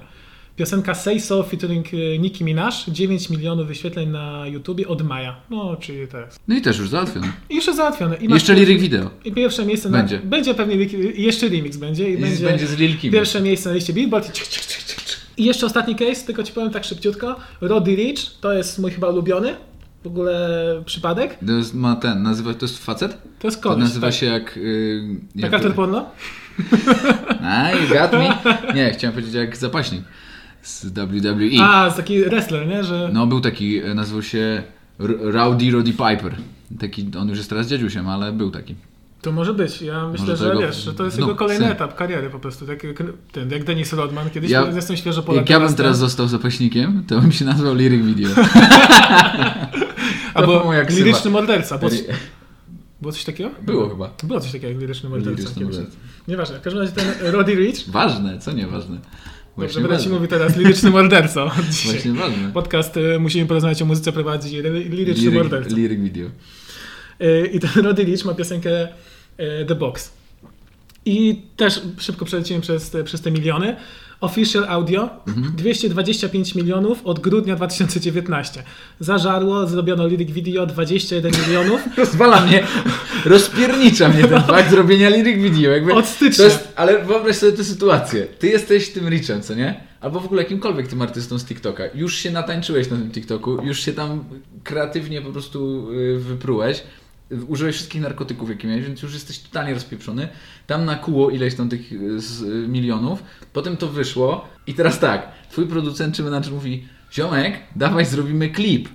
[0.56, 5.36] Piosenka Say So featuring y, Nicki Minaj 9 milionów wyświetleń na YouTubie od maja.
[5.50, 6.40] No, czyli to jest.
[6.48, 7.32] No i też już załatwione.
[7.50, 8.16] I jeszcze załatwione.
[8.16, 9.10] I Jeszcze lyric video.
[9.24, 10.16] I pierwsze miejsce Będzie.
[10.18, 13.12] Na, będzie pewnie lik- i jeszcze remix będzie i I będzie, będzie z Lil Kim.
[13.12, 14.28] pierwsze miejsce na liście Billboard.
[14.28, 15.21] i cik, cik, cik, cik, cik.
[15.36, 17.36] I jeszcze ostatni case, tylko ci powiem tak szybciutko.
[17.60, 19.54] Roddy Rich, to jest mój chyba ulubiony
[20.02, 20.38] w ogóle
[20.84, 21.38] przypadek.
[21.46, 23.18] To jest, ma ten, nazywa, to jest facet?
[23.38, 23.80] To jest To koleś.
[23.80, 24.16] nazywa tak.
[24.16, 24.56] się jak...
[24.56, 25.02] Yy,
[25.34, 26.06] jak porno?
[27.42, 28.38] A, you got me?
[28.76, 30.02] Nie, chciałem powiedzieć jak zapaśnik
[30.62, 31.62] z WWE.
[31.62, 32.84] A, z taki wrestler, nie?
[32.84, 33.10] Że...
[33.12, 34.62] No był taki, e, nazywał się
[34.98, 36.34] Rowdy Roddy Piper.
[36.80, 38.74] Taki, on już jest teraz dziadziusiem, ale był taki.
[39.22, 39.82] To może być.
[39.82, 42.66] Ja myślę, Może że wiesz, że to jest no, jego kolejny etap kariery po prostu.
[42.66, 44.30] Tak jak, ten, jak Dennis Rodman.
[44.30, 47.74] Kiedyś Ja- jestem świeżo po Jak ja bym teraz został zapaśnikiem, to bym się nazwał
[47.74, 48.30] Lyric Video.
[50.34, 51.04] Albo ksywa.
[51.04, 51.78] liryczny morderca.
[51.78, 52.04] Było, coś-
[53.00, 53.50] było coś takiego?
[53.62, 54.10] Było chyba.
[54.24, 55.60] Było coś takiego jak liryczny morderca.
[55.60, 55.92] Morderca.
[56.28, 56.58] Nieważne.
[56.58, 58.98] W każdym razie ten Roddy Rich, Ważne, co nieważne.
[59.58, 61.44] dobrze, będę ci mówił teraz liryczny morderca.
[61.84, 62.50] Właśnie ważne.
[62.52, 65.76] Podcast y, Musimy porozmawiać o muzyce prowadzi ry- liryczny Lyric, morderca.
[65.76, 66.28] lyric Video.
[67.22, 68.88] Y, I ten Roddy Rich ma piosenkę
[69.68, 70.12] The Box.
[71.04, 73.76] I też szybko przelecimy przez, te- przez te miliony.
[74.20, 75.10] Official Audio
[75.56, 78.62] 225 milionów od grudnia 2019.
[79.00, 81.80] Zażarło, zrobiono lyric video 21 milionów.
[81.96, 82.66] Rozwala mnie,
[83.24, 85.70] rozpiernicza mnie ten fakt zrobienia lyric video.
[85.72, 86.36] Jakby Od stycznia.
[86.36, 88.26] To jest, ale wyobraź sobie tę sytuację.
[88.38, 89.80] Ty jesteś tym Richem, co nie?
[90.00, 91.84] Albo w ogóle jakimkolwiek tym artystą z TikToka.
[91.94, 94.24] Już się natańczyłeś na tym TikToku, już się tam
[94.64, 96.82] kreatywnie po prostu y, wyprułeś.
[97.48, 100.28] Użyłeś wszystkich narkotyków, jakie miałeś, więc już jesteś totalnie rozpieprzony.
[100.66, 105.28] Tam nakuło ileś tam tych y, z, y, milionów, potem to wyszło i teraz tak,
[105.50, 108.88] twój producent czy menadżer mówi Ziomek, dawaj zrobimy klip.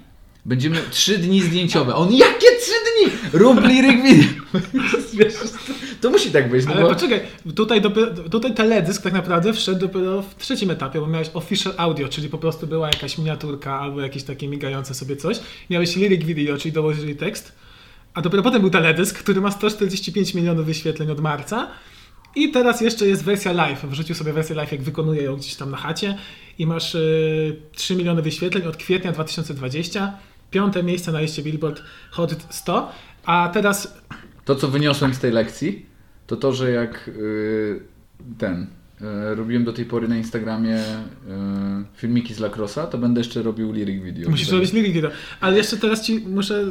[0.45, 1.95] Będziemy trzy dni zdjęciowe.
[1.95, 3.11] On, jakie trzy dni?
[3.33, 4.29] Rób liryk video.
[6.01, 6.89] To musi tak być, no Ale bo...
[6.89, 7.21] poczekaj,
[7.55, 12.07] tutaj, dopiero, tutaj teledysk tak naprawdę wszedł dopiero w trzecim etapie, bo miałeś official audio,
[12.07, 15.39] czyli po prostu była jakaś miniaturka albo jakieś takie migające sobie coś.
[15.69, 17.51] Miałeś lyric video, czyli dołożyli tekst.
[18.17, 21.67] A dopiero potem był teledysk, który ma 145 milionów wyświetleń od marca.
[22.35, 23.85] I teraz jeszcze jest wersja live.
[23.85, 26.17] Wrzucił sobie wersję live, jak wykonuje ją gdzieś tam na chacie.
[26.59, 30.17] I masz y, 3 miliony wyświetleń od kwietnia 2020.
[30.51, 32.91] Piąte miejsce na liście Billboard Hot 100.
[33.25, 33.97] A teraz
[34.45, 35.85] To, co wyniosłem z tej lekcji,
[36.27, 37.81] to to, że jak y,
[38.37, 38.67] ten
[39.35, 44.03] robiłem do tej pory na Instagramie e, filmiki z Lacrosa, to będę jeszcze robił lyric
[44.03, 44.29] video.
[44.29, 45.11] Musisz robić lyric video.
[45.41, 46.65] Ale jeszcze teraz ci muszę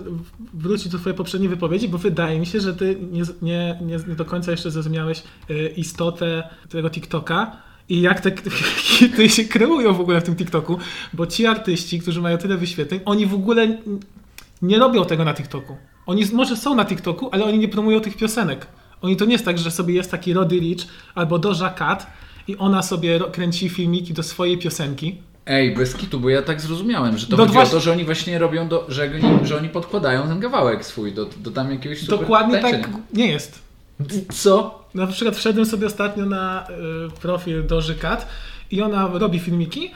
[0.54, 4.14] wrócić do twojej poprzedniej wypowiedzi, bo wydaje mi się, że ty nie, nie, nie, nie
[4.14, 7.56] do końca jeszcze zrozumiałeś e, istotę tego TikToka
[7.88, 8.32] i jak te
[8.86, 10.78] hity się kreują w ogóle w tym TikToku,
[11.12, 13.78] bo ci artyści, którzy mają tyle wyświetleń, oni w ogóle
[14.62, 15.76] nie robią tego na TikToku.
[16.06, 18.66] Oni może są na TikToku, ale oni nie promują tych piosenek.
[19.02, 22.06] Oni to nie jest tak, że sobie jest taki Roddy Rich albo Doja Cat
[22.48, 25.16] i ona sobie kręci filmiki do swojej piosenki.
[25.46, 27.70] Ej, bez kitu, bo ja tak zrozumiałem, że to do chodzi właśnie...
[27.70, 31.12] o to, że oni właśnie robią, do, że, oni, że oni podkładają ten kawałek swój
[31.12, 32.84] do, do tam jakiegoś super Dokładnie tańczenia.
[32.84, 33.58] tak nie jest.
[34.32, 34.84] Co?
[34.94, 38.28] Na przykład wszedłem sobie ostatnio na y, profil Doży Cat
[38.70, 39.90] i ona robi filmiki,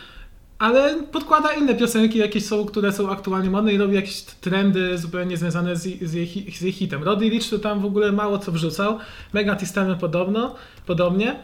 [0.61, 5.37] ale podkłada inne piosenki, jakieś są, które są aktualnie modne i robi jakieś trendy zupełnie
[5.37, 7.03] związane z, z, jej, z jej hitem.
[7.03, 8.99] Roddy Rich to tam w ogóle mało co wrzucał,
[9.33, 10.55] Mega Thee Stallion podobno,
[10.87, 11.37] podobnie.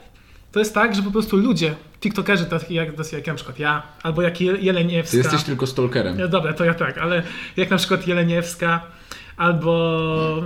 [0.53, 4.23] To jest tak, że po prostu ludzie, tiktokerzy tacy jak, jak na przykład ja, albo
[4.23, 5.11] jak Jeleniewska.
[5.11, 6.29] Ty jesteś tylko stalkerem.
[6.29, 7.23] Dobra, to ja tak, ale
[7.57, 8.81] jak na przykład Jeleniewska,
[9.37, 10.43] albo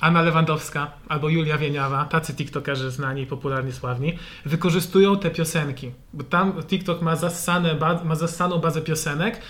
[0.00, 5.90] Anna Lewandowska, albo Julia Wieniawa, tacy tiktokerzy znani, popularni, sławni, wykorzystują te piosenki.
[6.12, 9.40] Bo tam TikTok ma, zassane, ma zassaną bazę piosenek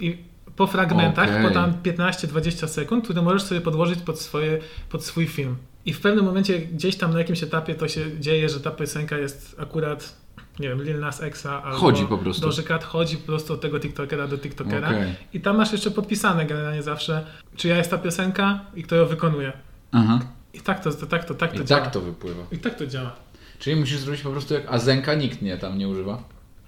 [0.00, 0.18] i
[0.56, 1.48] po fragmentach, okay.
[1.48, 4.58] po tam 15-20 sekund, które możesz sobie podłożyć pod, swoje,
[4.90, 5.56] pod swój film.
[5.84, 9.18] I w pewnym momencie gdzieś tam na jakimś etapie to się dzieje, że ta piosenka
[9.18, 10.16] jest akurat
[10.58, 12.62] nie wiem, Lil Nas Exa albo chodzi po prostu.
[12.68, 15.14] Cat chodzi po prostu od tego TikTokera do TikTokera okay.
[15.32, 17.24] i tam masz jeszcze podpisane generalnie zawsze,
[17.56, 19.52] czyja jest ta piosenka i kto ją wykonuje.
[19.92, 20.20] Aha.
[20.54, 21.82] I tak to, to, tak to, tak to I działa.
[21.82, 22.42] tak to wypływa.
[22.52, 23.12] I tak to działa.
[23.58, 26.22] Czyli musisz zrobić po prostu jak Azenka, nikt nie tam nie używa.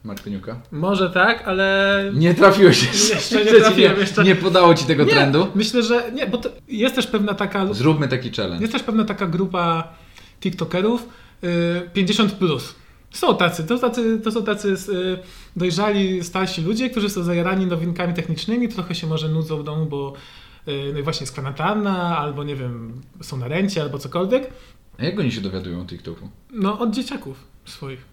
[0.04, 0.60] Martyniuka?
[0.72, 2.04] Może tak, ale.
[2.14, 3.14] Nie trafiłeś jeszcze.
[3.14, 3.98] Jeszcze nie trafiłem.
[4.00, 4.24] Jeszcze...
[4.24, 5.46] Nie podało ci tego nie, trendu?
[5.54, 7.74] Myślę, że nie, bo jest też pewna taka.
[7.74, 8.60] Zróbmy taki challenge.
[8.60, 9.92] Jest też pewna taka grupa
[10.40, 11.08] TikTokerów
[11.42, 12.32] yy, 50.
[12.32, 12.74] Plus.
[13.10, 15.18] Są tacy, to, tacy, to są tacy y,
[15.56, 20.12] dojrzali, starsi ludzie, którzy są zajarani nowinkami technicznymi, trochę się może nudzą w domu, bo
[20.68, 24.50] y, no właśnie jest kwarantanna, albo nie wiem, są na rencie, albo cokolwiek.
[24.98, 26.28] A jak oni się dowiadują o TikToku?
[26.50, 28.04] No, od dzieciaków swoich.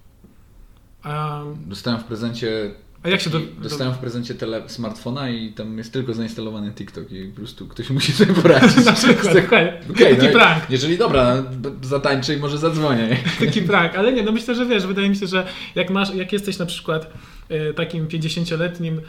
[1.06, 3.40] Um, Dostałem w prezencie a jak się do...
[3.62, 7.90] Dostałem w prezencie tele, smartfona i tam jest tylko zainstalowany TikTok i po prostu ktoś
[7.98, 8.86] musi sobie poradzić.
[8.86, 10.16] Na przykład, okay.
[10.16, 10.64] taki no, prank.
[10.70, 11.44] Jeżeli dobra,
[11.82, 13.18] zatańczę i może zadzwonię.
[13.46, 16.34] taki prank, ale nie, no myślę, że wiesz, wydaje mi się, że jak masz, jak
[16.34, 17.14] jesteś na przykład
[17.52, 19.02] y, takim 50-letnim,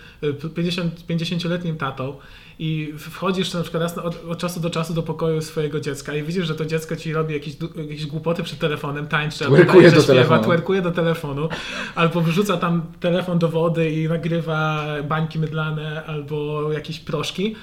[0.54, 2.16] 50, 50-letnim tatą
[2.58, 6.22] i wchodzisz na przykład raz od, od, czasu do czasu do pokoju swojego dziecka i
[6.22, 10.02] widzisz, że to dziecko ci robi jakieś, jakieś głupoty przed telefonem, tańczy, albo daje, do
[10.02, 11.48] śpiewa, twerkuje do telefonu,
[11.94, 17.56] albo wrzuca tam telefon do wody i nagrywa bańki mydlane, albo jakieś proszki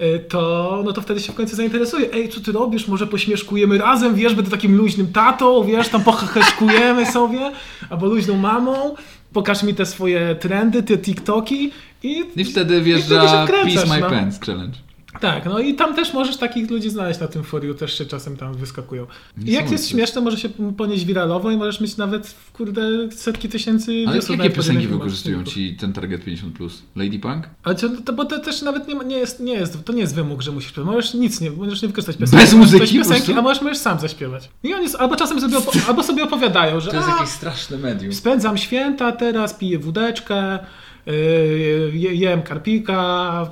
[0.00, 2.12] y, to, no to wtedy się w końcu zainteresuje.
[2.12, 2.88] Ej, co ty robisz?
[2.88, 7.52] Może pośmieszkujemy razem, wiesz, będę takim luźnym tatą, wiesz, tam poheheszkujemy sobie,
[7.90, 8.94] albo luźną mamą,
[9.34, 11.70] pokaż mi te swoje trendy, te TikToki
[12.02, 14.10] i, I wtedy wjeżdża Peace My no.
[14.10, 14.78] Pants Challenge.
[15.20, 18.36] Tak, no i tam też możesz takich ludzi znaleźć na tym foriu, też się czasem
[18.36, 19.06] tam wyskakują.
[19.44, 24.04] I jak jest śmieszne, może się ponieść wiralowo i możesz mieć nawet, kurde, setki tysięcy
[24.06, 26.52] Ale jakie piosenki wykorzystują ci ten Target 50+.
[26.52, 26.82] Plus?
[26.96, 27.48] Lady Punk?
[27.62, 30.14] Ale to, to, bo to też nawet nie, nie, jest, nie jest, to nie jest
[30.14, 32.44] wymóg, że musisz, możesz nic nie, możesz nie wykorzystać piosenki.
[32.44, 34.48] Bez muzyki piosenki, A możesz, możesz sam zaśpiewać.
[34.62, 38.12] I oni, albo czasem sobie, opo- albo sobie opowiadają, że To jest jakieś straszne medium.
[38.12, 40.58] Spędzam święta, teraz piję wódeczkę,
[41.06, 43.50] yy, jem karpika,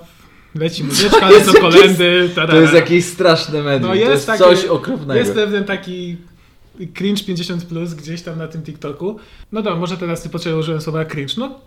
[0.54, 2.30] leci muzyczka, to kolendy.
[2.34, 5.14] To jest jakieś straszne medium, no jest to jest taki, coś okropnego.
[5.14, 6.16] Jest pewien taki
[6.94, 9.16] cringe 50 plus gdzieś tam na tym TikToku.
[9.52, 11.34] No dobra, może teraz niepotrzebnie użyłem słowa cringe.
[11.38, 11.60] No,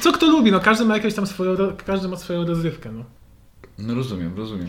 [0.00, 3.04] co kto lubi, no każdy ma jakąś tam swoją, każdy ma swoją rozrywkę, no.
[3.78, 4.68] No rozumiem, rozumiem.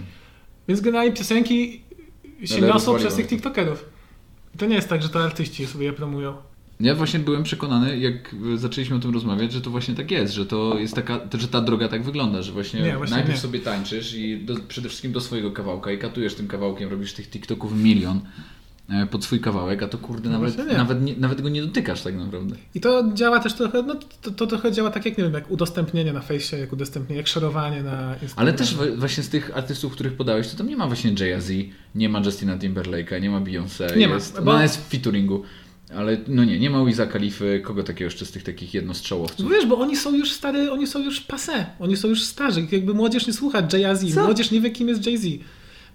[0.68, 1.82] Więc generalnie piosenki
[2.44, 3.86] się niosą przez tych TikTokerów.
[4.58, 6.38] to nie jest tak, że to artyści sobie je promują.
[6.80, 10.46] Ja właśnie byłem przekonany, jak zaczęliśmy o tym rozmawiać, że to właśnie tak jest, że
[10.46, 13.42] to jest taka, że ta droga tak wygląda, że właśnie, nie, właśnie najpierw nie.
[13.42, 17.30] sobie tańczysz i do, przede wszystkim do swojego kawałka i katujesz tym kawałkiem, robisz tych
[17.30, 18.20] TikToków milion
[18.90, 20.78] e, pod swój kawałek, a to kurde no nawet, nie.
[20.78, 22.56] Nawet, nie, nawet go nie dotykasz tak naprawdę.
[22.76, 25.52] I to działa też trochę, no to, to trochę działa tak jak, nie wiem, jak
[25.52, 28.36] udostępnienie na fejsie, jak udostępnienie, jak szerowanie na Instagramie.
[28.36, 31.52] Ale też właśnie z tych artystów, których podałeś, to tam nie ma właśnie Jay-Z,
[31.96, 34.52] nie ma Justina Timberlake'a, nie ma Beyoncé, nie jest, ma, bo...
[34.52, 35.44] ona jest w featuringu.
[35.94, 39.46] Ale no nie, nie ma Wiza Kalify, kogo takiego jeszcze z tych takich jednostrzałowców?
[39.46, 42.68] No wiesz, bo oni są już stary, oni są już passé, oni są już starzy.
[42.72, 45.44] Jakby młodzież nie słucha Jay-Z, młodzież nie wie kim jest Jay-Z.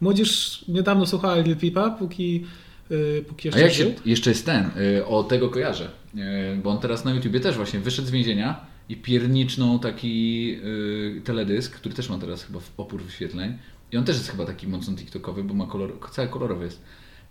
[0.01, 2.45] Młodzież niedawno słuchała Lil Peepa, póki,
[2.91, 6.23] yy, póki jeszcze A jak się, jeszcze jest ten, yy, o tego kojarzę, yy,
[6.63, 11.77] bo on teraz na YouTubie też właśnie wyszedł z więzienia i pierniczną taki yy, teledysk,
[11.77, 13.59] który też ma teraz chyba opór wyświetleń
[13.93, 16.83] i on też jest chyba taki mocno tiktokowy, bo ma kolor, cały kolorowy jest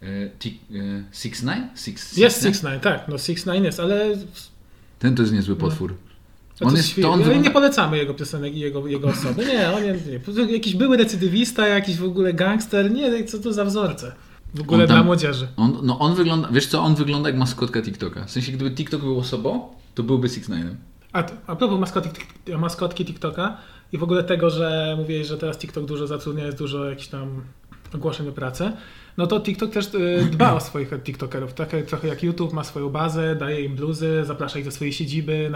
[0.02, 0.30] E,
[1.12, 1.70] Six Nine?
[1.76, 2.54] Six, Jest Nine?
[2.54, 4.06] 6 9 tak, no 6 9 jest, ale
[5.00, 5.96] Ten to jest niezły potwór.
[6.60, 9.46] to On jest, to on ale nie polecamy jego piosenek i jego, jego osoby.
[9.46, 9.92] Nie, on nie,
[10.48, 10.54] nie.
[10.54, 12.92] Jakiś były recydywista, jakiś w ogóle gangster.
[12.92, 14.12] Nie, co to za wzorce.
[14.56, 15.48] W ogóle tam- dla młodzieży.
[15.58, 18.26] on, no on wygląda, wiesz co, on wygląda jak maskotka TikToka.
[18.26, 20.76] W sensie, gdyby TikTok był osobą, to byłby Six Nine.
[21.14, 22.22] A, a propos maskotki,
[22.58, 23.58] maskotki TikToka
[23.92, 27.42] i w ogóle tego, że mówiłeś, że teraz TikTok dużo zatrudnia, jest dużo jakichś tam
[27.96, 28.74] ogłoszeń o pracę,
[29.18, 31.54] no to TikTok też y, dba o swoich TikTokerów.
[31.54, 35.52] Tak, trochę jak YouTube ma swoją bazę, daje im bluzy, zaprasza ich do swojej siedziby,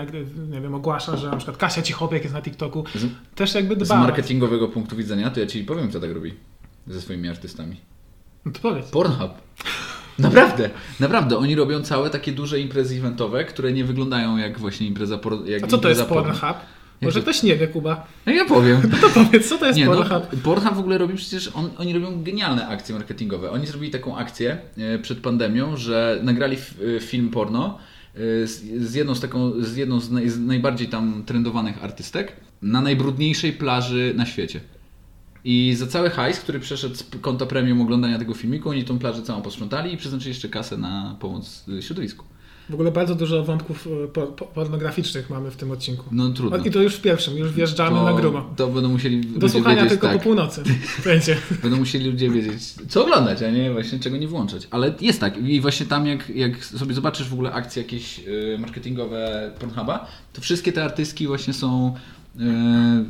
[0.49, 2.83] nie wiem, ogłasza, że na przykład Kasia Cichopek jest na TikToku.
[2.95, 3.99] Z- Też jakby Z dba.
[3.99, 6.33] marketingowego punktu widzenia, to ja ci powiem, kto tak robi
[6.87, 7.75] ze swoimi artystami.
[8.45, 8.89] No to powiedz.
[8.89, 9.31] Pornhub.
[10.19, 11.37] Naprawdę, naprawdę.
[11.37, 15.63] Oni robią całe takie duże imprezy eventowe, które nie wyglądają jak właśnie impreza por, jak
[15.63, 16.39] A co to jest impreza porno.
[17.03, 17.15] Pornhub?
[17.15, 18.07] Może to- ktoś nie wie, Kuba.
[18.25, 18.81] No ja powiem.
[19.01, 20.41] To powiedz, co to jest Nie, no, Pornhub?
[20.43, 23.51] Pornhub w ogóle robi przecież, on, oni robią genialne akcje marketingowe.
[23.51, 26.57] Oni zrobili taką akcję e, przed pandemią, że nagrali
[26.97, 27.77] e, film porno
[28.15, 32.33] e, z, z jedną z taką, z jedną z, naj, z najbardziej tam trendowanych artystek
[32.61, 34.59] na najbrudniejszej plaży na świecie.
[35.45, 39.21] I za cały hajs, który przeszedł z konta premium oglądania tego filmiku, oni tą plażę
[39.21, 42.25] całą posprzątali i przeznaczyli jeszcze kasę na pomoc środowisku.
[42.69, 46.05] W ogóle bardzo dużo wątków po, pornograficznych mamy w tym odcinku.
[46.11, 46.57] No trudno.
[46.57, 48.49] I to już w pierwszym, już wjeżdżamy to, na grubo.
[48.55, 50.17] To będą musieli Do słuchania wiedzieć, tylko tak.
[50.17, 50.63] po północy.
[51.05, 51.37] Będzie.
[51.63, 54.67] Będą musieli ludzie wiedzieć, co oglądać, a nie właśnie czego nie włączać.
[54.71, 55.37] Ale jest tak.
[55.37, 60.41] I właśnie tam, jak, jak sobie zobaczysz w ogóle akcje jakieś y, marketingowe Pornhuba, to
[60.41, 61.95] wszystkie te artystki właśnie są
[62.35, 62.39] y,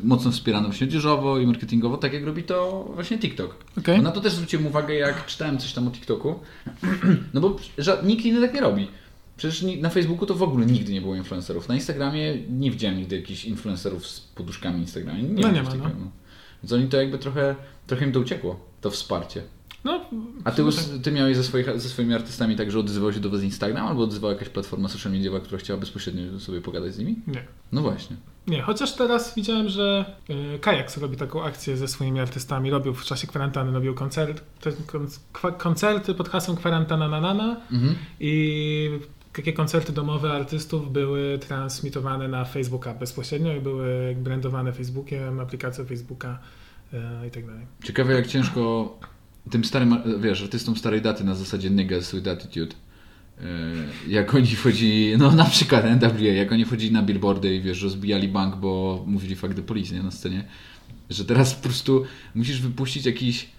[0.04, 3.56] mocno wspierane właśnie młodzieżowo i marketingowo, tak jak robi to właśnie TikTok.
[3.88, 6.40] Bo Na to też zwróciłem uwagę, jak czytałem coś tam o TikToku.
[7.34, 7.58] No bo
[8.04, 8.88] nikt inny tak nie robi.
[9.38, 11.70] Przecież na Facebooku to w ogóle nigdy nie było influencerów.
[11.70, 15.24] Na Instagramie nie widziałem nigdy jakichś influencerów z poduszkami Instagramie.
[15.24, 15.84] Nie No nie ma, no.
[15.84, 16.12] no.
[16.64, 17.56] Więc oni to jakby trochę,
[17.88, 19.42] trochę im to uciekło, to wsparcie.
[19.84, 20.06] No,
[20.44, 23.30] A ty, us- ty miałeś ze, swoich, ze swoimi artystami tak, że odzywał się do
[23.30, 27.16] was Instagram albo odzywała jakaś platforma social mediowa, która chciała bezpośrednio sobie pogadać z nimi?
[27.28, 27.44] nie.
[27.72, 28.16] No właśnie.
[28.48, 30.06] Nie, chociaż teraz widziałem, że
[30.56, 32.70] y, Kajaks robi taką akcję ze swoimi artystami.
[32.72, 34.44] Robił w czasie kwarantanny, robił koncert,
[35.58, 37.96] koncerty pod hasłem kwarantana na nana Mhm.
[38.20, 38.90] i
[39.34, 46.40] takie koncerty domowe artystów były transmitowane na Facebooka bezpośrednio i były brandowane Facebookiem, aplikacją Facebooka
[46.94, 47.66] y, i tak dalej.
[47.84, 48.94] Ciekawe jak ciężko
[49.52, 52.76] tym starym, wiesz, artystom starej daty na zasadzie niggas with attitude.
[53.40, 53.46] yy,
[54.08, 58.28] Jak oni wchodzili, no na przykład NWA, jak oni wchodzili na billboardy i wiesz, rozbijali
[58.28, 60.44] bank, bo mówili fuck the police, nie, na scenie.
[61.10, 63.50] Że teraz po prostu musisz wypuścić jakiś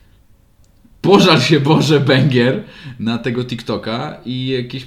[1.04, 2.62] pożal się Boże Bęgier
[2.98, 4.86] na tego TikToka i jakieś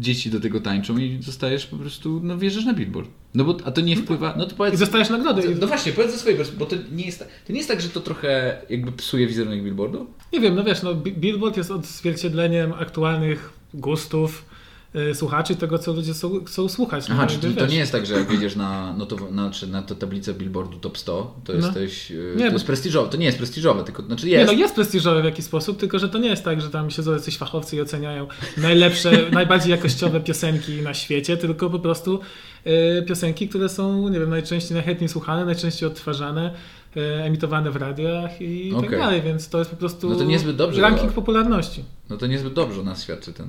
[0.00, 3.10] dzieci do tego tańczą i zostajesz po prostu, no wierzysz na billboard.
[3.34, 4.80] No bo, a to nie wpływa, no to I powiedz...
[4.80, 5.56] dostajesz nagrody.
[5.60, 7.88] No właśnie, powiedz ze swojej bo to nie, jest, tak- to nie jest tak, że
[7.88, 10.06] to trochę jakby psuje wizerunek billboardu?
[10.32, 14.44] Nie wiem, no wiesz, no, Bi- Billboard jest odzwierciedleniem aktualnych gustów
[15.14, 17.08] słuchaczy, tego co ludzie są, chcą słuchać.
[17.08, 19.50] no, Aha, czy to, to nie jest tak, że jak wyjdziesz na, no to, na,
[19.50, 21.58] czy na tę tablicę billboardu top 100, to No.
[21.66, 24.52] jesteś, yy, Nie, to jest prestiżowe, to nie jest prestiżowe, tylko, znaczy Nie, jest.
[24.52, 27.12] no jest prestiżowe w jakiś sposób, tylko że to nie jest tak, że tam siedzą
[27.12, 28.26] jacyś fachowcy i oceniają
[28.56, 32.20] najlepsze, najbardziej jakościowe piosenki na świecie, tylko po prostu
[32.98, 36.54] y, piosenki, które są, nie wiem, najczęściej najchętniej słuchane, najczęściej odtwarzane,
[36.96, 38.98] y, emitowane w radiach i tak Okej.
[38.98, 41.84] dalej, więc to jest po prostu No to niezbyt dobrze, ranking popularności.
[42.10, 43.46] No to niezbyt dobrze nas świadczy ten.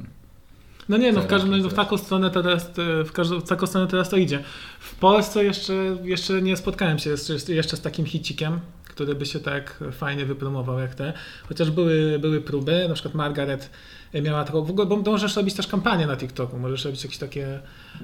[0.91, 3.47] No nie, no w każdym razie ranking w taką stronę teraz, e, w, każdą, w
[3.47, 4.43] taką stronę teraz to idzie.
[4.79, 5.73] W Polsce jeszcze,
[6.03, 10.79] jeszcze nie spotkałem się jeszcze, jeszcze z takim hicikiem, który by się tak fajnie wypromował
[10.79, 11.13] jak te.
[11.49, 13.69] Chociaż były, były próby, na przykład Margaret
[14.13, 17.59] miała taką, w ogóle, bo możesz robić też kampanię na TikToku, możesz robić jakieś takie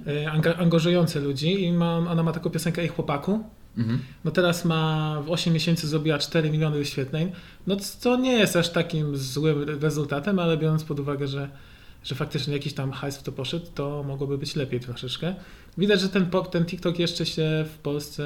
[0.07, 3.43] e, anga- angażujące ludzi i ma, ona ma taką piosenkę Ich chłopaku.
[3.77, 3.99] Mhm.
[4.25, 7.31] No teraz ma w 8 miesięcy zrobiła 4 miliony wyświetleń.
[7.67, 11.49] No co nie jest aż takim złym rezultatem, ale biorąc pod uwagę, że,
[12.03, 15.35] że faktycznie jakiś tam hajs w to poszedł, to mogłoby być lepiej troszeczkę.
[15.77, 18.23] Widać, że ten, pop- ten TikTok jeszcze się w Polsce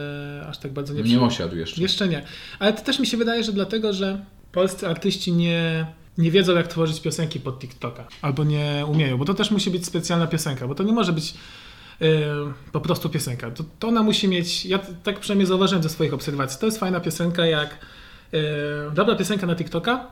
[0.50, 1.82] aż tak bardzo nie Nie osiadł jeszcze.
[1.82, 2.24] Jeszcze nie.
[2.60, 5.86] Ale to też mi się wydaje, że dlatego, że polscy artyści nie,
[6.18, 8.08] nie wiedzą, jak tworzyć piosenki pod TikToka.
[8.22, 11.34] Albo nie umieją, bo to też musi być specjalna piosenka, bo to nie może być
[12.00, 12.10] yy,
[12.72, 13.52] po prostu piosenka.
[13.52, 17.00] To, to ona musi mieć, ja tak przynajmniej zauważyłem ze swoich obserwacji, to jest fajna
[17.00, 17.78] piosenka jak,
[18.32, 18.40] yy,
[18.94, 20.08] dobra piosenka na TikToka,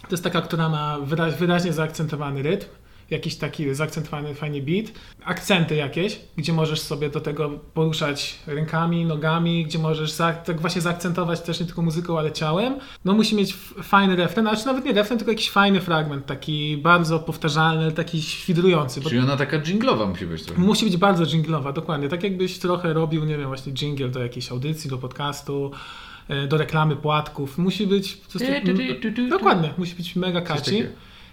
[0.00, 2.66] to jest taka, która ma wyra- wyraźnie zaakcentowany rytm,
[3.10, 4.86] jakiś taki zaakcentowany fajnie beat,
[5.24, 10.80] akcenty jakieś, gdzie możesz sobie do tego poruszać rękami, nogami, gdzie możesz za, tak właśnie
[10.80, 12.74] zaakcentować też nie tylko muzyką, ale ciałem.
[13.04, 16.76] No musi mieć fajny refren, ale czy nawet nie refren, tylko jakiś fajny fragment, taki
[16.76, 19.00] bardzo powtarzalny, taki świdrujący.
[19.00, 20.60] Bo Czyli ona taka dżinglowa musi być trochę.
[20.60, 22.08] Musi być bardzo dżinglowa, dokładnie.
[22.08, 25.70] Tak jakbyś trochę robił, nie wiem, właśnie jingle do jakiejś audycji, do podcastu,
[26.28, 27.58] e, do reklamy płatków.
[27.58, 29.28] Musi być prostu.
[29.28, 30.92] Dokładnie, musi być mega catchy.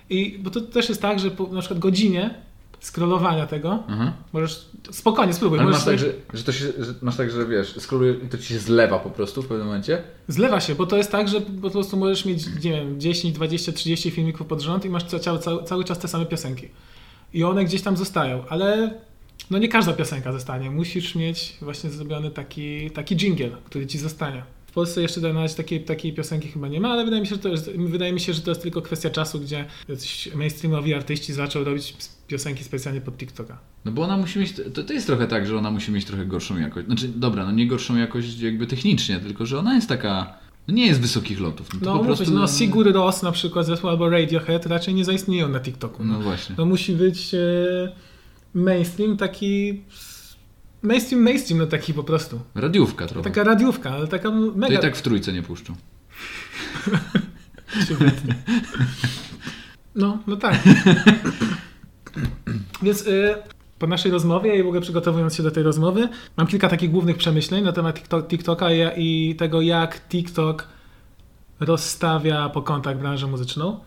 [0.09, 2.35] I bo to też jest tak, że po na przykład godzinie
[2.81, 4.13] scrollowania tego Aha.
[4.33, 5.59] możesz spokojnie spróbuj.
[5.59, 8.29] Ale masz tak, sobie- że, że to się, że masz tak, że wiesz, skroluje i
[8.29, 10.03] to ci się zlewa po prostu w pewnym momencie?
[10.27, 13.71] Zlewa się, bo to jest tak, że po prostu możesz mieć, nie wiem, 10, 20,
[13.71, 16.67] 30 filmików pod rząd i masz ca- cały, cały, cały czas te same piosenki.
[17.33, 18.93] I one gdzieś tam zostają, ale
[19.51, 20.71] no nie każda piosenka zostanie.
[20.71, 24.43] Musisz mieć właśnie zrobiony taki, taki jingle, który ci zostanie.
[24.67, 27.35] W Polsce jeszcze na razie takiej, takiej piosenki chyba nie ma, ale wydaje mi się,
[27.35, 29.65] że to jest, wydaje mi się, że to jest tylko kwestia czasu, gdzie
[30.35, 31.95] mainstreamowi artyści zaczęły robić
[32.27, 33.57] piosenki specjalnie pod TikToka.
[33.85, 36.25] No bo ona musi mieć, to, to jest trochę tak, że ona musi mieć trochę
[36.25, 36.85] gorszą jakość.
[36.87, 40.33] Znaczy, dobra, no nie gorszą jakość jakby technicznie, tylko że ona jest taka,
[40.67, 41.73] no nie jest wysokich lotów.
[41.73, 45.05] No, to No, po prostu, no Sigur Ros na przykład zespół albo Radiohead raczej nie
[45.05, 46.03] zaistnieją na TikToku.
[46.03, 46.55] No właśnie.
[46.57, 47.37] No musi być e,
[48.53, 49.81] mainstream taki.
[50.87, 52.39] Mainstream, mainstream, no taki po prostu.
[52.55, 53.23] Radiówka trochę.
[53.29, 54.75] Taka radiówka, ale taka To mega.
[54.75, 55.75] i tak w trójce nie puszczą.
[59.95, 60.63] No, no tak.
[62.83, 63.35] Więc y,
[63.79, 67.17] po naszej rozmowie i w ogóle przygotowując się do tej rozmowy, mam kilka takich głównych
[67.17, 70.67] przemyśleń na temat TikTok, TikToka i, i tego, jak TikTok
[71.59, 73.79] rozstawia po kątach branżę muzyczną.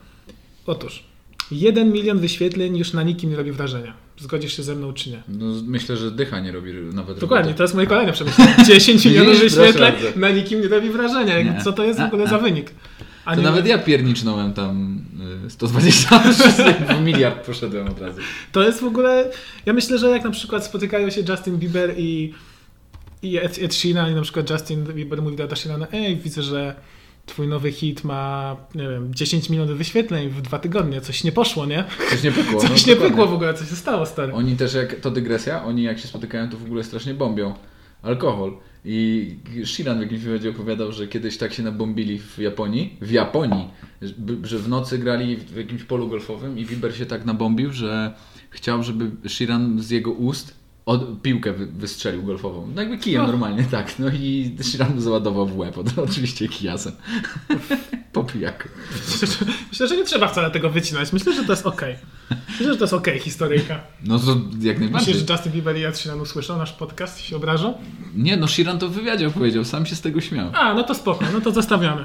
[0.66, 1.04] Otóż,
[1.50, 3.94] jeden milion wyświetleń już na nikim nie robi wrażenia.
[4.20, 5.22] Zgodzisz się ze mną, czy nie?
[5.28, 7.56] No, myślę, że dycha nie robi nawet Dokładnie, roboty.
[7.58, 8.54] to jest moje kolejne przemyślenie.
[8.66, 11.42] 10 milionów wyświetleń na nikim nie robi wrażenia.
[11.42, 11.60] Nie.
[11.64, 12.70] Co to jest w ogóle za wynik?
[13.24, 15.00] A To nawet ja piernicznąłem tam
[15.46, 16.18] y, 120
[16.98, 18.20] w miliard poszedłem od razu.
[18.52, 19.30] To jest w ogóle.
[19.66, 22.34] Ja myślę, że jak na przykład spotykają się Justin Bieber i,
[23.22, 26.42] i Ed, Ed Sheeran, i na przykład Justin Bieber mówi do Eda Sheerana: Ej, widzę,
[26.42, 26.74] że
[27.30, 31.00] twój nowy hit ma, nie wiem, 10 milionów wyświetleń w dwa tygodnie.
[31.00, 31.84] Coś nie poszło, nie?
[32.10, 32.60] Coś nie pykło.
[32.68, 34.32] Coś no, nie pykło w ogóle, coś się stało, stary.
[34.32, 37.54] Oni też, jak to dygresja, oni jak się spotykają, to w ogóle strasznie bombią
[38.02, 38.56] alkohol.
[38.84, 43.68] I Shiran w jakimś wywiadzie opowiadał, że kiedyś tak się nabombili w Japonii, w Japonii,
[44.02, 48.14] że- że w nocy grali w jakimś polu golfowym i Bieber się tak nabombił, że
[48.50, 52.72] chciał, żeby Shiran z jego ust od, piłkę wy, wystrzelił golfową.
[52.74, 53.28] No jakby kijem No.
[53.28, 53.98] normalnie, tak.
[53.98, 56.92] No i Shiran załadował w łeb, od- oczywiście kijasem.
[58.12, 58.68] po pijaku.
[59.70, 61.12] Myślę, że nie trzeba wcale tego wycinać.
[61.12, 61.96] Myślę, że to jest okej.
[62.50, 63.80] Myślę, że to jest okej historyjka.
[64.04, 64.26] No to
[64.60, 64.90] jak najbardziej.
[65.14, 67.74] Myślisz, że Justin Bieber i Ed Sheeran usłyszą nasz podcast i się obrażą?
[68.14, 70.50] Nie, no Shiran to w wywiadzie opowiedział, sam się z tego śmiał.
[70.54, 72.04] A, no to spoko, no to zostawiamy.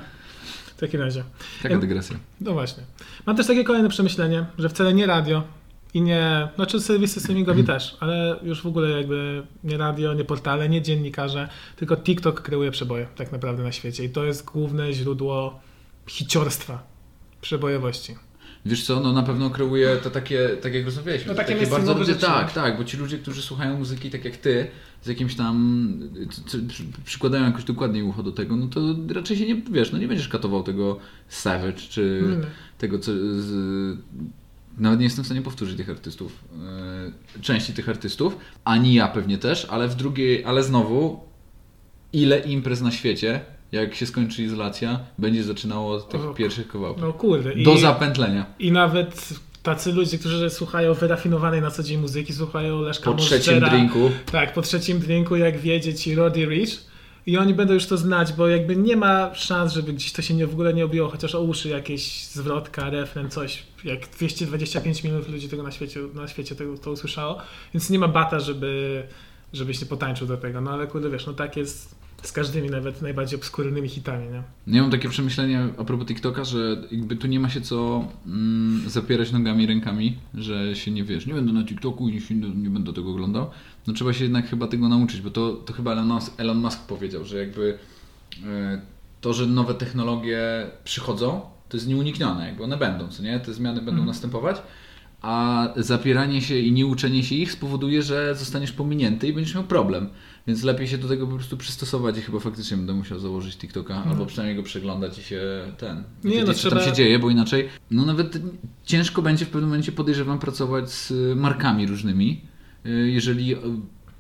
[0.78, 1.24] W takim razie.
[1.64, 2.16] Taka dygresja.
[2.42, 2.84] No właśnie.
[3.26, 5.44] Mam też takie kolejne przemyślenie, że wcale nie radio
[5.96, 10.70] i nie, znaczy serwisy streamingowe też, ale już w ogóle jakby nie radio, nie portale,
[10.70, 15.60] nie dziennikarze, tylko TikTok kreuje przeboje tak naprawdę na świecie i to jest główne źródło
[16.08, 16.84] hiciorstwa,
[17.42, 18.16] przebojowości.
[18.66, 21.94] Wiesz co, no na pewno kreuje to takie, tak jak rozmawialiśmy, No takie takie bardzo
[21.94, 24.68] ludzie, tak, tak, bo ci ludzie, którzy słuchają muzyki tak jak ty,
[25.02, 25.94] z jakimś tam,
[27.06, 28.82] przykładają jakoś dokładniej ucho do tego, no to
[29.14, 30.98] raczej się nie, wiesz, no nie będziesz katował tego
[31.30, 32.48] Savage, czy nie.
[32.78, 33.98] tego, co z,
[34.78, 36.44] nawet nie jestem w stanie powtórzyć tych artystów,
[37.38, 41.20] e, części tych artystów, ani ja pewnie też, ale w drugiej, ale znowu,
[42.14, 47.04] ile imprez na świecie, jak się skończy izolacja, będzie zaczynało od tych O, pierwszych kawałków.
[47.04, 47.54] No kurde.
[47.54, 48.46] I, Do zapętlenia.
[48.60, 49.30] I nawet
[49.64, 54.12] tacy ludzie, którzy słuchają wyrafinowanej na co dzień muzyki, słuchają Leszka Po trzecim Monstera, drinku.
[54.32, 56.95] Tak, po trzecim drinku, jak wiedzieć i Roddy Rich.
[57.28, 60.34] I oni będą już to znać, bo jakby nie ma szans, żeby gdzieś to się
[60.34, 63.64] nie, w ogóle nie obiło, chociaż o uszy jakieś zwrotka, refren, coś.
[63.84, 67.38] Jak 225 milionów ludzi tego na świecie, na świecie tego, to usłyszało.
[67.74, 69.04] Więc nie ma bata, żeby,
[69.54, 70.62] żebyś nie potańczył do tego.
[70.62, 74.44] No ale kurde, wiesz, no tak jest z każdymi nawet najbardziej obskurnymi hitami, nie?
[74.76, 78.90] Ja mam takie przemyślenie a propos TikToka, że jakby tu nie ma się co mm,
[78.90, 82.20] zapierać nogami rękami, że się nie wiesz, nie będę na TikToku nie,
[82.56, 83.50] nie będę tego oglądał.
[83.88, 86.80] No trzeba się jednak chyba tego nauczyć, bo to, to chyba Elon Musk, Elon Musk
[86.88, 87.78] powiedział, że jakby
[88.46, 88.82] e,
[89.22, 90.42] to, że nowe technologie
[90.84, 93.40] przychodzą, to jest nieuniknione, jakby one będą, co nie?
[93.40, 94.08] Te zmiany będą Mhm.
[94.08, 94.62] następować,
[95.22, 100.10] a zapieranie się i nieuczenie się ich spowoduje, że zostaniesz pominięty i będziesz miał problem.
[100.48, 104.04] Więc lepiej się do tego po prostu przystosować i chyba faktycznie będę musiał założyć TikToka,
[104.04, 105.42] albo przynajmniej go przeglądać i się
[105.78, 106.04] ten.
[106.24, 108.38] Nie, no co trzeba- tam się dzieje, bo inaczej, no nawet
[108.84, 112.42] ciężko będzie w pewnym momencie podejrzewam pracować z markami różnymi,
[112.90, 113.58] jeżeli y,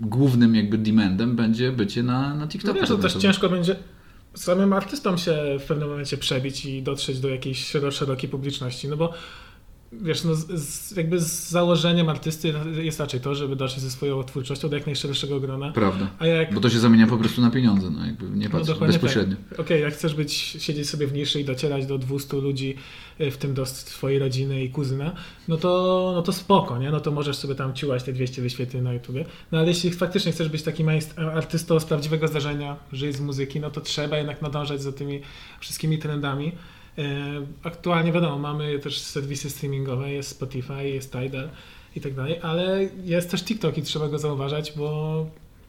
[0.01, 2.79] głównym jakby demandem będzie bycie na, na No TikToku.
[2.79, 3.75] wiesz, to też ciężko będzie
[4.33, 8.97] samym artystom się w pewnym momencie przebić i dotrzeć do jakiejś szero- szerokiej publiczności, no
[8.97, 9.13] bo
[10.01, 14.23] wiesz, no z, z, jakby z założeniem artysty jest raczej to, żeby dotrzeć ze swoją
[14.23, 16.07] twórczością do jak najszerszego grona, Prawda.
[16.19, 18.67] a jak Bo to się zamienia po prostu na pieniądze, no jakby nie no patrz
[18.67, 19.35] dokładnie bezpośrednio.
[19.49, 19.59] Tak.
[19.59, 22.75] Okej, jak chcesz być, siedzieć sobie w niszy i docierać do 200 ludzi,
[23.21, 25.15] y, w tym do twojej rodziny i kuzyna,
[25.47, 26.91] no to, no to spoko, nie?
[26.91, 29.25] No to możesz sobie tam ciułać te 200 wyświetleń na YouTubie.
[29.51, 33.71] No ale jeśli faktycznie chcesz być takim artystą z prawdziwego zdarzenia, żyć z muzyki, no
[33.71, 35.21] to trzeba jednak nadążać za tymi
[35.59, 36.51] wszystkimi trendami.
[37.63, 41.49] Aktualnie wiadomo, mamy też serwisy streamingowe, jest Spotify, jest Tidal
[41.95, 45.25] i tak dalej, ale jest też TikTok i trzeba go zauważać, bo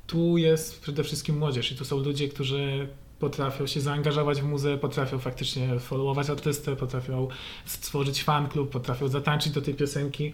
[0.07, 4.79] tu jest przede wszystkim młodzież i tu są ludzie, którzy potrafią się zaangażować w muzeę,
[4.79, 7.29] potrafią faktycznie followować artystę, potrafią
[7.65, 10.33] stworzyć fan klub, potrafią zatańczyć do tej piosenki.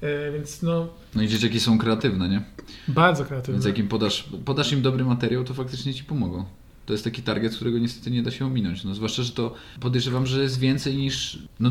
[0.00, 0.88] E, więc no.
[1.14, 2.42] No i dzieciaki są kreatywne, nie?
[2.88, 3.52] Bardzo kreatywne.
[3.52, 6.44] Więc jak im podasz, podasz im dobry materiał, to faktycznie ci pomogą.
[6.86, 8.84] To jest taki target, którego niestety nie da się ominąć.
[8.84, 11.38] No, zwłaszcza, że to podejrzewam, że jest więcej niż.
[11.60, 11.70] No,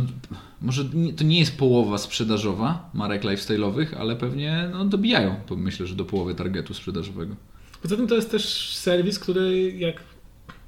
[0.62, 0.86] może
[1.18, 6.36] to nie jest połowa sprzedażowa marek lifestyle'owych, ale pewnie no, dobijają, myślę, że do połowy
[6.36, 7.36] targetu sprzedażowego.
[7.82, 10.04] Poza tym to jest też serwis, który jak,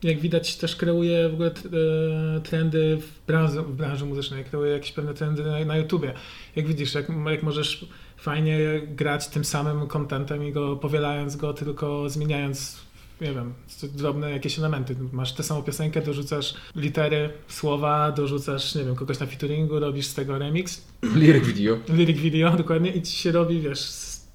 [0.04, 4.92] jak widać też kreuje w ogóle e, trendy w branży, w branży muzycznej, kreuje jakieś
[4.92, 6.14] pewne trendy na, na YouTubie.
[6.56, 7.88] Jak widzisz, jak, jak możesz
[8.18, 8.58] fajnie
[8.96, 12.78] grać tym samym kontentem i go powielając go, tylko zmieniając
[13.22, 13.54] nie wiem,
[13.96, 14.96] drobne jakieś elementy.
[15.12, 20.14] Masz tę samą piosenkę, dorzucasz litery, słowa, dorzucasz, nie wiem, kogoś na featuringu, robisz z
[20.14, 20.82] tego remix.
[21.16, 21.78] Lyric video.
[21.90, 23.92] Lyric video, dokładnie i ci się robi, wiesz,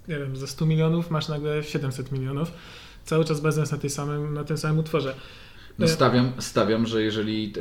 [0.09, 2.53] nie wiem, za 100 milionów masz nagle 700 milionów.
[3.05, 5.15] Cały czas bazując na, tej samym, na tym samym utworze.
[5.79, 7.53] No stawiam, stawiam, że jeżeli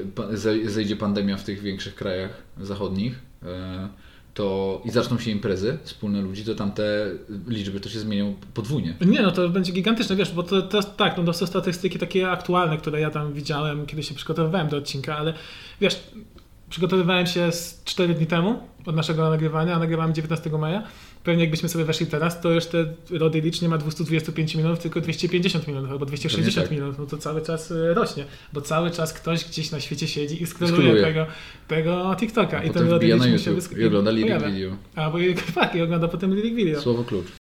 [0.65, 3.89] zejdzie pandemia w tych większych krajach zachodnich, e,
[4.37, 7.11] to i zaczną się imprezy wspólne ludzi, to tam te
[7.47, 8.95] liczby to się zmienią podwójnie.
[9.01, 12.31] Nie, no to będzie gigantyczne, wiesz, bo to, to tak, no to są statystyki takie
[12.31, 15.33] aktualne, które ja tam widziałem, kiedy się przygotowywałem do odcinka, ale
[15.81, 16.03] wiesz,
[16.69, 20.83] przygotowywałem się z 4 dni temu od naszego nagrywania, a nagrywałem 19 maja
[21.27, 25.67] Pewnie jakbyśmy sobie weszli teraz, to te Rody Licz nie ma 225 milionów, tylko 250
[25.67, 26.71] milionów albo 260 tak.
[26.71, 26.99] milionów.
[26.99, 30.45] No to cały czas y, rośnie, bo cały czas ktoś gdzieś na świecie siedzi i
[30.45, 31.25] skroluje tego,
[31.67, 32.57] tego TikToka.
[32.57, 34.75] A I ten Rody Licz mu się wysk- I ogląda lyric video.
[34.95, 35.17] A, bo
[35.55, 36.81] tak, i ogląda potem lyric video.
[36.81, 37.46] Słowo klucz.